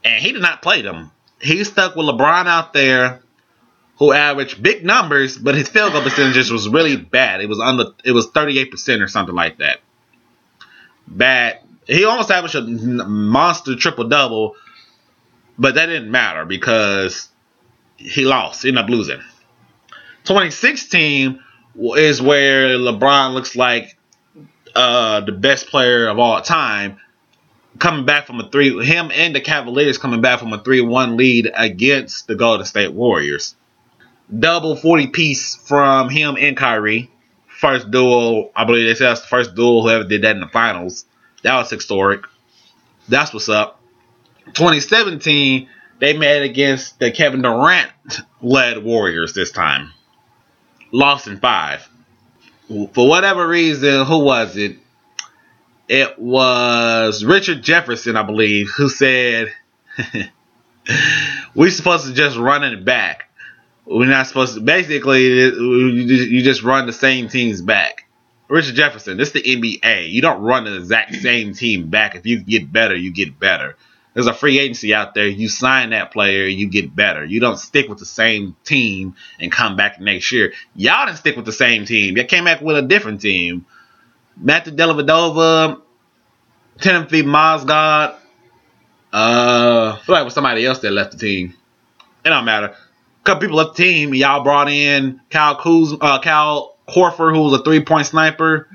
And 0.03 0.24
he 0.24 0.32
did 0.32 0.41
not 0.41 0.62
play 0.62 0.82
them. 0.82 1.12
He 1.41 1.63
stuck 1.63 1.96
with 1.96 2.06
LeBron 2.06 2.48
out 2.48 2.74
there, 2.74 3.22
who 3.98 4.13
averaged 4.13 4.62
big 4.62 4.86
numbers, 4.86 5.38
but 5.38 5.56
his 5.56 5.67
field 5.67 5.91
goal 5.91 6.01
percentage 6.01 6.50
was 6.50 6.70
really 6.70 6.96
bad. 6.96 7.41
It 7.41 7.50
was 7.50 7.60
under 7.60 7.86
it 8.06 8.12
was 8.12 8.27
38% 8.29 9.01
or 9.01 9.08
something 9.08 9.36
like 9.36 9.58
that. 9.58 9.79
Bad. 11.08 11.60
He 11.88 12.06
almost 12.06 12.32
averaged 12.32 12.56
a 12.56 12.62
monster 12.62 13.75
triple 13.75 14.08
double, 14.08 14.56
but 15.58 15.75
that 15.75 15.88
didn't 15.88 16.12
matter 16.12 16.46
because 16.46 17.29
he 17.98 18.25
lost. 18.25 18.62
He 18.62 18.70
ended 18.70 18.84
up 18.84 18.89
losing. 18.89 19.22
2016 20.27 21.41
is 21.96 22.22
where 22.22 22.78
LeBron 22.78 23.34
looks 23.34 23.56
like 23.56 23.97
uh, 24.75 25.21
the 25.21 25.32
best 25.32 25.67
player 25.67 26.10
of 26.10 26.19
all 26.19 26.41
time, 26.41 26.97
coming 27.80 28.06
back 28.06 28.28
from 28.28 28.41
a 28.41 28.49
three. 28.49 28.86
Him 28.86 29.10
and 29.13 29.34
the 29.34 29.39
Cavaliers 29.39 29.97
coming 29.97 30.19
back 30.19 30.39
from 30.39 30.51
a 30.51 30.62
three-one 30.62 31.15
lead 31.15 31.49
against 31.54 32.28
the 32.28 32.36
Golden 32.36 32.65
State 32.65 32.91
Warriors. 32.91 33.56
Double 34.38 34.75
40 34.75 35.08
piece 35.08 35.56
from 35.56 36.10
him 36.10 36.36
and 36.38 36.58
Kyrie. 36.58 37.10
First 37.47 37.89
duel, 37.89 38.51
I 38.54 38.65
believe 38.65 38.86
they 38.86 38.95
said 38.95 39.12
that's 39.12 39.21
the 39.21 39.28
first 39.28 39.56
duel 39.56 39.84
whoever 39.84 40.04
did 40.04 40.23
that 40.23 40.36
in 40.36 40.41
the 40.41 40.49
finals. 40.49 41.06
That 41.43 41.56
was 41.56 41.69
historic. 41.69 42.25
That's 43.08 43.34
what's 43.34 43.47
up. 43.47 43.80
2017, 44.47 45.69
they 45.99 46.17
met 46.17 46.41
against 46.41 46.99
the 46.99 47.12
Kevin 47.12 47.43
Durant 47.43 47.91
led 48.41 48.84
Warriors 48.84 49.32
this 49.32 49.51
time 49.51 49.93
lost 50.91 51.28
in 51.28 51.38
five. 51.38 51.88
For 52.67 53.08
whatever 53.08 53.47
reason, 53.47 54.06
who 54.06 54.19
was 54.19 54.58
it? 54.58 54.78
It 55.88 56.19
was 56.19 57.23
Richard 57.23 57.62
Jefferson, 57.63 58.17
I 58.17 58.23
believe, 58.23 58.69
who 58.76 58.89
said, 58.89 59.54
"We're 61.56 61.71
supposed 61.71 62.08
to 62.08 62.13
just 62.13 62.38
run 62.38 62.63
it 62.63 62.84
back. 62.84 63.32
We're 63.86 64.06
not 64.06 64.28
supposed 64.28 64.56
to. 64.56 64.62
Basically, 64.62 65.23
you 65.23 66.41
just 66.41 66.63
run 66.63 66.88
the 66.88 66.93
same 66.93 67.30
teams 67.30 67.62
back." 67.62 68.04
Richard 68.50 68.76
Jefferson, 68.76 69.17
this 69.17 69.30
is 69.30 69.34
the 69.34 69.43
NBA. 69.43 70.10
You 70.10 70.21
don't 70.21 70.41
run 70.41 70.63
the 70.63 70.78
exact 70.78 71.15
same 71.15 71.54
team 71.54 71.89
back. 71.89 72.15
If 72.15 72.26
you 72.26 72.39
get 72.39 72.71
better, 72.71 72.95
you 72.95 73.12
get 73.12 73.38
better 73.38 73.76
there's 74.17 74.25
a 74.25 74.34
free 74.34 74.58
agency 74.58 74.95
out 74.95 75.13
there. 75.13 75.27
You 75.27 75.47
sign 75.47 75.91
that 75.91 76.12
player, 76.12 76.47
you 76.47 76.67
get 76.67 76.95
better. 76.95 77.23
You 77.23 77.39
don't 77.39 77.60
stick 77.60 77.88
with 77.88 77.99
the 77.99 78.06
same 78.08 78.56
team 78.63 79.13
and 79.39 79.51
come 79.51 79.75
back 79.75 79.99
next 79.99 80.32
year. 80.32 80.53
Y'all 80.75 81.06
didn't 81.06 81.19
stick 81.19 81.36
with 81.36 81.45
the 81.45 81.51
same 81.51 81.86
team. 81.86 82.17
You 82.17 82.23
came 82.23 82.45
back 82.45 82.60
with 82.60 82.75
a 82.77 82.82
different 82.82 83.21
team. 83.21 83.67
Matthew 84.36 84.73
Dellavedova, 84.73 85.80
Timothy 86.82 87.21
Mozgov. 87.21 88.15
Uh, 89.13 89.97
I 89.99 90.01
feel 90.03 90.13
like 90.15 90.21
it 90.21 90.25
was 90.25 90.34
somebody 90.34 90.65
else 90.65 90.80
that 90.80 90.89
left 90.89 91.12
the 91.12 91.19
team. 91.19 91.53
It 92.25 92.30
don't 92.30 92.45
matter. 92.45 92.69
A 92.69 93.23
couple 93.23 93.41
people 93.41 93.58
left 93.58 93.77
the 93.77 93.84
team. 93.84 94.15
Y'all 94.15 94.43
brought 94.43 94.67
in 94.67 95.21
Kyle 95.30 95.58
Kuz, 95.58 95.95
uh, 96.01 96.19
Kyle 96.21 96.75
who 96.88 97.01
was 97.01 97.53
a 97.53 97.63
three 97.63 97.86
point 97.86 98.08
sniper. 98.08 98.67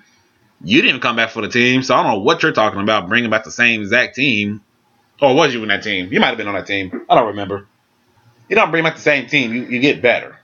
You 0.63 0.83
didn't 0.83 1.01
come 1.01 1.17
back 1.17 1.31
for 1.31 1.43
the 1.43 1.49
team, 1.49 1.83
so 1.83 1.97
I 1.97 2.05
don't 2.05 2.13
know 2.13 2.19
what 2.21 2.45
you're 2.45 2.53
talking 2.53 2.81
about. 2.81 3.09
Bringing 3.09 3.31
back 3.31 3.43
the 3.43 3.51
same 3.51 3.81
exact 3.81 4.15
team. 4.15 4.63
Oh, 5.21 5.29
or 5.29 5.35
was 5.35 5.55
you 5.55 5.63
in 5.63 5.69
that 5.69 5.83
team? 5.83 6.13
You 6.13 6.21
might 6.21 6.29
have 6.29 6.37
been 6.37 6.49
on 6.49 6.55
that 6.55 6.67
team. 6.67 7.05
I 7.09 7.15
don't 7.15 7.29
remember. 7.29 7.67
You 8.49 8.57
don't 8.57 8.71
bring 8.71 8.85
back 8.85 8.97
the 8.97 9.01
same 9.01 9.29
team. 9.29 9.55
You, 9.55 9.65
you 9.65 9.81
get 9.81 10.03
better. 10.03 10.39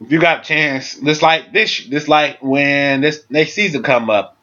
If 0.00 0.10
you 0.10 0.20
got 0.20 0.40
a 0.40 0.42
chance, 0.42 0.98
just 0.98 1.22
like 1.22 1.52
this, 1.52 1.78
just 1.78 2.08
like 2.08 2.42
when 2.42 3.00
this 3.00 3.24
next 3.30 3.52
season 3.52 3.82
come 3.82 4.10
up, 4.10 4.36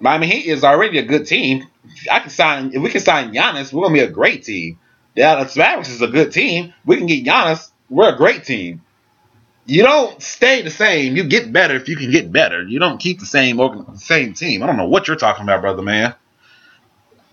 Miami 0.00 0.26
Heat 0.26 0.46
is 0.46 0.64
already 0.64 0.98
a 0.98 1.04
good 1.04 1.26
team. 1.26 1.66
I 2.10 2.20
can 2.20 2.30
sign 2.30 2.72
if 2.74 2.82
we 2.82 2.90
can 2.90 3.00
sign 3.00 3.32
Giannis, 3.32 3.72
we're 3.72 3.82
gonna 3.82 3.94
be 3.94 4.00
a 4.00 4.10
great 4.10 4.44
team. 4.44 4.78
Yeah, 5.14 5.44
the 5.44 5.58
Mavericks 5.58 5.90
is 5.90 6.02
a 6.02 6.08
good 6.08 6.32
team. 6.32 6.74
We 6.84 6.96
can 6.96 7.06
get 7.06 7.24
Giannis. 7.24 7.70
We're 7.88 8.12
a 8.12 8.16
great 8.16 8.44
team. 8.44 8.82
You 9.66 9.82
don't 9.82 10.20
stay 10.20 10.62
the 10.62 10.70
same. 10.70 11.16
You 11.16 11.24
get 11.24 11.52
better 11.52 11.76
if 11.76 11.88
you 11.88 11.96
can 11.96 12.10
get 12.10 12.32
better. 12.32 12.62
You 12.62 12.78
don't 12.78 12.98
keep 12.98 13.20
the 13.20 13.26
same 13.26 13.60
same 13.96 14.34
team. 14.34 14.62
I 14.62 14.66
don't 14.66 14.76
know 14.76 14.88
what 14.88 15.06
you're 15.06 15.16
talking 15.16 15.44
about, 15.44 15.60
brother 15.60 15.82
man. 15.82 16.14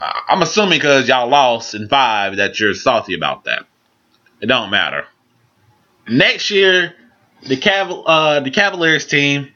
I'm 0.01 0.41
assuming 0.41 0.79
because 0.79 1.07
y'all 1.07 1.27
lost 1.27 1.75
in 1.75 1.87
five 1.87 2.37
that 2.37 2.59
you're 2.59 2.73
salty 2.73 3.13
about 3.13 3.43
that. 3.45 3.65
It 4.41 4.47
don't 4.47 4.71
matter. 4.71 5.05
Next 6.07 6.49
year, 6.49 6.95
the 7.43 7.57
Caval- 7.57 8.03
uh, 8.05 8.39
the 8.39 8.51
Cavaliers 8.51 9.05
team, 9.05 9.49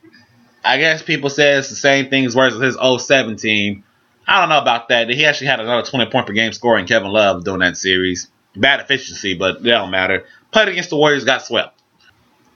I 0.64 0.78
guess 0.78 1.02
people 1.02 1.30
say 1.30 1.54
it's 1.54 1.70
the 1.70 1.76
same 1.76 2.10
thing 2.10 2.26
as 2.26 2.36
versus 2.36 2.62
his 2.62 3.04
07 3.04 3.38
team. 3.38 3.84
I 4.28 4.40
don't 4.40 4.50
know 4.50 4.60
about 4.60 4.90
that. 4.90 5.10
He 5.10 5.26
actually 5.26 5.48
had 5.48 5.60
another 5.60 5.88
20 5.88 6.12
point 6.12 6.28
per 6.28 6.34
game 6.34 6.54
scoring 6.54 6.86
Kevin 6.86 7.10
Love 7.10 7.44
during 7.44 7.60
that 7.62 7.78
series. 7.78 8.30
Bad 8.56 8.80
efficiency, 8.80 9.34
but 9.34 9.58
it 9.58 9.64
don't 9.64 9.92
matter. 9.92 10.26
Played 10.52 10.70
against 10.70 10.90
the 10.90 10.98
Warriors, 10.98 11.26
got 11.26 11.44
swept. 11.44 11.80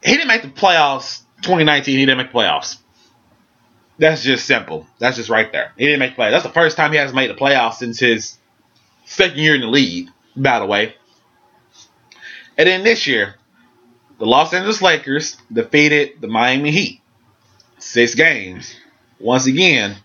He 0.04 0.14
didn't 0.14 0.28
make 0.28 0.44
the 0.44 0.48
playoffs 0.48 1.22
2019. 1.42 1.98
He 1.98 2.06
didn't 2.06 2.18
make 2.18 2.32
the 2.32 2.38
playoffs. 2.38 2.78
That's 4.00 4.24
just 4.24 4.48
simple. 4.48 4.88
That's 4.98 5.18
just 5.18 5.30
right 5.30 5.52
there. 5.52 5.74
He 5.78 5.86
didn't 5.86 6.00
make 6.00 6.16
playoffs. 6.16 6.32
That's 6.32 6.44
the 6.44 6.50
first 6.50 6.78
time 6.78 6.94
he 6.94 6.98
has 6.98 7.14
made 7.14 7.30
the 7.30 7.36
playoffs 7.36 7.76
since 7.76 8.00
his 8.00 8.38
second 9.06 9.38
year 9.38 9.56
in 9.56 9.62
the 9.62 9.68
league, 9.68 10.08
by 10.38 10.60
the 10.60 10.66
way. 10.66 10.96
And 12.58 12.68
then 12.68 12.84
this 12.84 13.08
year, 13.08 13.36
the 14.18 14.26
Los 14.26 14.54
Angeles 14.54 14.82
Lakers 14.82 15.38
defeated 15.52 16.22
the 16.22 16.28
Miami 16.28 16.72
Heat. 16.72 17.02
Six 17.78 18.16
games. 18.16 18.74
Once 19.20 19.46
again, 19.48 19.98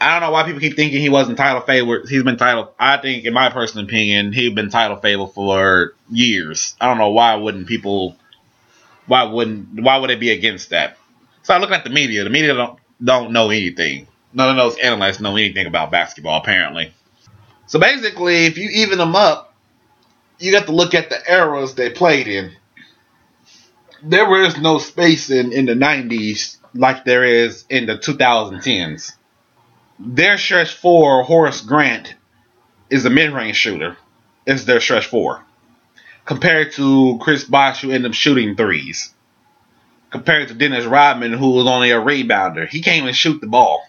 I 0.00 0.12
don't 0.12 0.28
know 0.28 0.32
why 0.32 0.44
people 0.44 0.60
keep 0.60 0.76
thinking 0.76 1.00
he 1.00 1.08
wasn't 1.08 1.36
title 1.36 1.62
favorite. 1.62 2.08
He's 2.08 2.22
been 2.22 2.36
title. 2.36 2.72
I 2.78 2.96
think, 2.98 3.24
in 3.24 3.32
my 3.32 3.50
personal 3.50 3.86
opinion, 3.86 4.32
he's 4.32 4.52
been 4.52 4.70
title 4.70 4.96
favorite 4.96 5.28
for 5.34 5.94
years. 6.10 6.76
I 6.80 6.86
don't 6.86 6.98
know 6.98 7.10
why 7.10 7.34
wouldn't 7.34 7.66
people. 7.66 8.16
Why 9.06 9.24
wouldn't? 9.24 9.80
Why 9.80 9.98
would 9.98 10.10
it 10.10 10.20
be 10.20 10.30
against 10.30 10.70
that? 10.70 10.96
So 11.42 11.54
I 11.54 11.58
look 11.58 11.70
at 11.70 11.84
the 11.84 11.90
media. 11.90 12.24
The 12.24 12.30
media 12.30 12.54
don't 12.54 12.78
don't 13.02 13.32
know 13.32 13.50
anything. 13.50 14.06
None 14.32 14.50
of 14.50 14.56
those 14.56 14.78
analysts 14.78 15.20
know 15.20 15.36
anything 15.36 15.66
about 15.66 15.90
basketball, 15.90 16.40
apparently. 16.40 16.92
So 17.66 17.78
basically, 17.78 18.46
if 18.46 18.58
you 18.58 18.68
even 18.70 18.98
them 18.98 19.16
up, 19.16 19.54
you 20.38 20.52
got 20.52 20.66
to 20.66 20.72
look 20.72 20.94
at 20.94 21.08
the 21.08 21.20
eras 21.30 21.74
they 21.74 21.90
played 21.90 22.26
in. 22.26 22.52
There 24.02 24.28
was 24.28 24.58
no 24.58 24.78
space 24.78 25.30
in, 25.30 25.52
in 25.52 25.66
the 25.66 25.74
90s 25.74 26.58
like 26.74 27.04
there 27.04 27.24
is 27.24 27.64
in 27.70 27.86
the 27.86 27.96
2010s. 27.96 29.12
Their 29.98 30.36
stretch 30.36 30.74
four, 30.74 31.22
Horace 31.22 31.60
Grant, 31.60 32.14
is 32.90 33.04
a 33.04 33.10
mid 33.10 33.32
range 33.32 33.56
shooter. 33.56 33.96
Is 34.44 34.66
their 34.66 34.80
stretch 34.80 35.06
four. 35.06 35.42
Compared 36.26 36.72
to 36.72 37.18
Chris 37.22 37.44
Bosh, 37.44 37.80
who 37.80 37.90
ended 37.90 38.10
up 38.10 38.14
shooting 38.14 38.56
threes. 38.56 39.13
Compared 40.14 40.46
to 40.46 40.54
Dennis 40.54 40.84
Rodman, 40.84 41.32
who 41.32 41.50
was 41.50 41.66
only 41.66 41.90
a 41.90 42.00
rebounder. 42.00 42.68
He 42.68 42.82
can't 42.82 43.02
even 43.02 43.14
shoot 43.14 43.40
the 43.40 43.48
ball. 43.48 43.84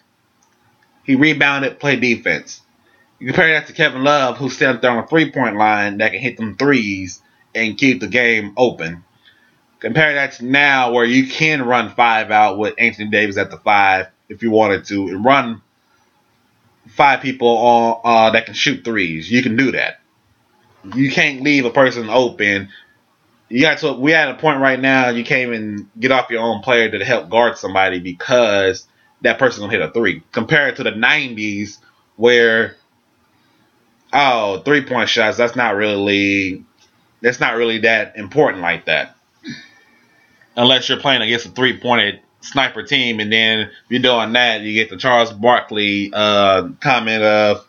He 1.03 1.13
rebounded, 1.13 1.79
played 1.79 2.01
defense. 2.01 2.63
You 3.19 3.27
compare 3.27 3.53
that 3.53 3.67
to 3.67 3.73
Kevin 3.73 4.03
Love, 4.03 4.51
standing 4.51 4.81
there 4.81 4.89
on 4.89 5.03
a 5.03 5.07
three 5.07 5.31
point 5.31 5.55
line 5.55 5.99
that 5.99 6.13
can 6.13 6.19
hit 6.19 6.37
them 6.37 6.57
threes 6.57 7.21
and 7.53 7.77
keep 7.77 7.99
the 7.99 8.07
game 8.07 8.55
open. 8.57 9.03
Compare 9.79 10.15
that 10.15 10.31
to 10.37 10.45
now, 10.45 10.93
where 10.93 11.05
you 11.05 11.27
can 11.27 11.61
run 11.61 11.93
five 11.93 12.31
out 12.31 12.57
with 12.57 12.73
Anthony 12.79 13.11
Davis 13.11 13.37
at 13.37 13.51
the 13.51 13.57
five 13.57 14.07
if 14.27 14.41
you 14.41 14.49
wanted 14.49 14.85
to, 14.85 15.09
and 15.09 15.23
run 15.23 15.61
five 16.87 17.21
people 17.21 18.01
uh, 18.03 18.31
that 18.31 18.45
can 18.45 18.55
shoot 18.55 18.83
threes. 18.83 19.29
You 19.29 19.43
can 19.43 19.55
do 19.55 19.73
that. 19.73 19.99
You 20.95 21.11
can't 21.11 21.43
leave 21.43 21.65
a 21.65 21.69
person 21.69 22.09
open. 22.09 22.69
You 23.49 23.61
got 23.61 23.77
to. 23.79 23.93
We 23.93 24.13
at 24.13 24.29
a 24.29 24.35
point 24.35 24.59
right 24.59 24.79
now. 24.79 25.09
You 25.09 25.23
can't 25.23 25.41
even 25.41 25.89
get 25.99 26.11
off 26.11 26.29
your 26.29 26.41
own 26.41 26.61
player 26.61 26.89
to 26.89 27.05
help 27.05 27.29
guard 27.29 27.57
somebody 27.57 27.99
because 27.99 28.87
that 29.21 29.37
person 29.37 29.61
gonna 29.61 29.71
hit 29.71 29.81
a 29.81 29.91
three. 29.91 30.23
Compared 30.31 30.77
to 30.77 30.83
the 30.83 30.91
'90s, 30.91 31.77
where 32.15 32.75
oh, 34.13 34.61
three 34.65 34.83
point 34.83 35.09
shots, 35.09 35.37
that's 35.37 35.55
not 35.55 35.75
really 35.75 36.63
that's 37.21 37.39
not 37.39 37.55
really 37.55 37.79
that 37.79 38.15
important 38.17 38.61
like 38.61 38.85
that. 38.85 39.15
Unless 40.55 40.89
you're 40.89 40.99
playing 40.99 41.21
against 41.21 41.45
a 41.45 41.49
three 41.49 41.77
pointed 41.77 42.21
sniper 42.41 42.83
team, 42.83 43.19
and 43.19 43.31
then 43.31 43.69
you're 43.89 44.01
doing 44.01 44.33
that, 44.33 44.61
you 44.61 44.73
get 44.73 44.89
the 44.89 44.97
Charles 44.97 45.31
Barkley 45.31 46.11
uh, 46.13 46.69
comment 46.79 47.23
of 47.23 47.67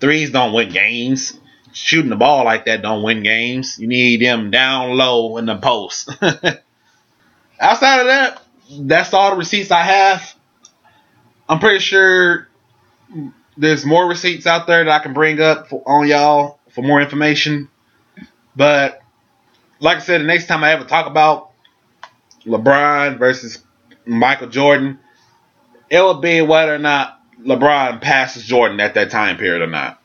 threes 0.00 0.30
don't 0.30 0.52
win 0.52 0.70
games. 0.70 1.38
Shooting 1.72 2.10
the 2.10 2.16
ball 2.16 2.44
like 2.44 2.66
that 2.66 2.82
don't 2.82 3.02
win 3.02 3.22
games. 3.22 3.78
You 3.78 3.86
need 3.86 4.20
them 4.20 4.50
down 4.50 4.96
low 4.96 5.36
in 5.36 5.46
the 5.46 5.56
post. 5.56 6.10
Outside 7.60 8.00
of 8.00 8.06
that, 8.06 8.42
that's 8.80 9.14
all 9.14 9.30
the 9.30 9.36
receipts 9.36 9.70
I 9.70 9.82
have. 9.82 10.34
I'm 11.48 11.58
pretty 11.58 11.80
sure 11.80 12.48
there's 13.56 13.84
more 13.84 14.06
receipts 14.06 14.46
out 14.46 14.66
there 14.66 14.84
that 14.84 15.00
I 15.00 15.02
can 15.02 15.12
bring 15.12 15.40
up 15.40 15.68
for, 15.68 15.82
on 15.86 16.06
y'all 16.06 16.58
for 16.70 16.82
more 16.82 17.00
information. 17.00 17.68
But 18.56 19.02
like 19.80 19.98
I 19.98 20.00
said, 20.00 20.20
the 20.20 20.26
next 20.26 20.46
time 20.46 20.64
I 20.64 20.72
ever 20.72 20.84
talk 20.84 21.06
about 21.06 21.50
LeBron 22.44 23.18
versus 23.18 23.62
Michael 24.06 24.48
Jordan, 24.48 24.98
it 25.88 26.00
will 26.00 26.20
be 26.20 26.40
whether 26.42 26.74
or 26.74 26.78
not 26.78 27.20
LeBron 27.42 28.00
passes 28.00 28.44
Jordan 28.44 28.80
at 28.80 28.94
that 28.94 29.10
time 29.10 29.36
period 29.36 29.62
or 29.62 29.66
not. 29.66 29.99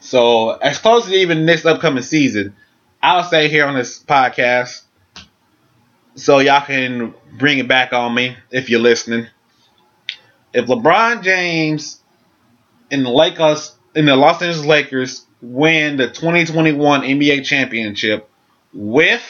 So 0.00 0.50
as 0.50 0.78
close 0.78 1.06
as 1.06 1.12
even 1.12 1.46
this 1.46 1.64
upcoming 1.64 2.02
season, 2.02 2.54
I'll 3.02 3.24
say 3.24 3.48
here 3.48 3.66
on 3.66 3.74
this 3.74 4.02
podcast, 4.02 4.82
so 6.14 6.38
y'all 6.38 6.64
can 6.64 7.14
bring 7.38 7.58
it 7.58 7.68
back 7.68 7.92
on 7.92 8.14
me 8.14 8.36
if 8.50 8.70
you're 8.70 8.80
listening. 8.80 9.26
If 10.52 10.66
LeBron 10.66 11.22
James 11.22 12.00
in 12.90 13.04
the 13.04 13.10
Lakers 13.10 13.76
in 13.94 14.06
the 14.06 14.16
Los 14.16 14.40
Angeles 14.42 14.66
Lakers 14.66 15.26
win 15.40 15.96
the 15.96 16.08
2021 16.08 17.02
NBA 17.02 17.44
championship 17.44 18.28
with 18.72 19.22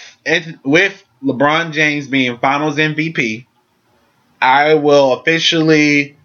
with 0.64 1.04
LeBron 1.22 1.72
James 1.72 2.07
being 2.07 2.38
Finals 2.38 2.76
MVP, 2.76 3.46
I 4.40 4.74
will 4.74 5.14
officially 5.14 6.16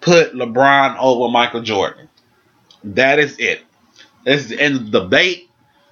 put 0.00 0.34
LeBron 0.34 0.96
over 0.98 1.30
Michael 1.32 1.62
Jordan. 1.62 2.08
That 2.84 3.18
is 3.18 3.36
it. 3.38 3.62
This 4.28 4.42
is 4.42 4.48
the 4.48 4.60
end 4.60 4.76
of 4.76 4.90
the 4.90 5.00
debate. 5.00 5.48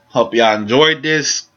Hope 0.08 0.34
y'all 0.34 0.60
enjoyed 0.60 1.02
this. 1.02 1.48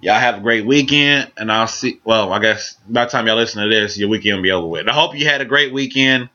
Y'all 0.00 0.18
have 0.18 0.38
a 0.38 0.40
great 0.40 0.66
weekend, 0.66 1.30
and 1.36 1.50
I'll 1.50 1.66
see. 1.66 2.00
Well, 2.04 2.32
I 2.32 2.38
guess 2.38 2.76
by 2.88 3.04
the 3.04 3.10
time 3.10 3.26
y'all 3.26 3.36
listen 3.36 3.62
to 3.62 3.68
this, 3.68 3.98
your 3.98 4.08
weekend 4.08 4.36
will 4.36 4.42
be 4.42 4.50
over 4.50 4.66
with. 4.66 4.88
I 4.88 4.92
hope 4.92 5.16
you 5.16 5.26
had 5.26 5.40
a 5.40 5.44
great 5.44 5.72
weekend 5.72 6.28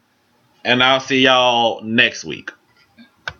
and 0.63 0.84
I'll 0.84 1.00
see 1.00 1.22
y'all 1.22 1.82
next 1.82 2.24
week. 2.24 2.52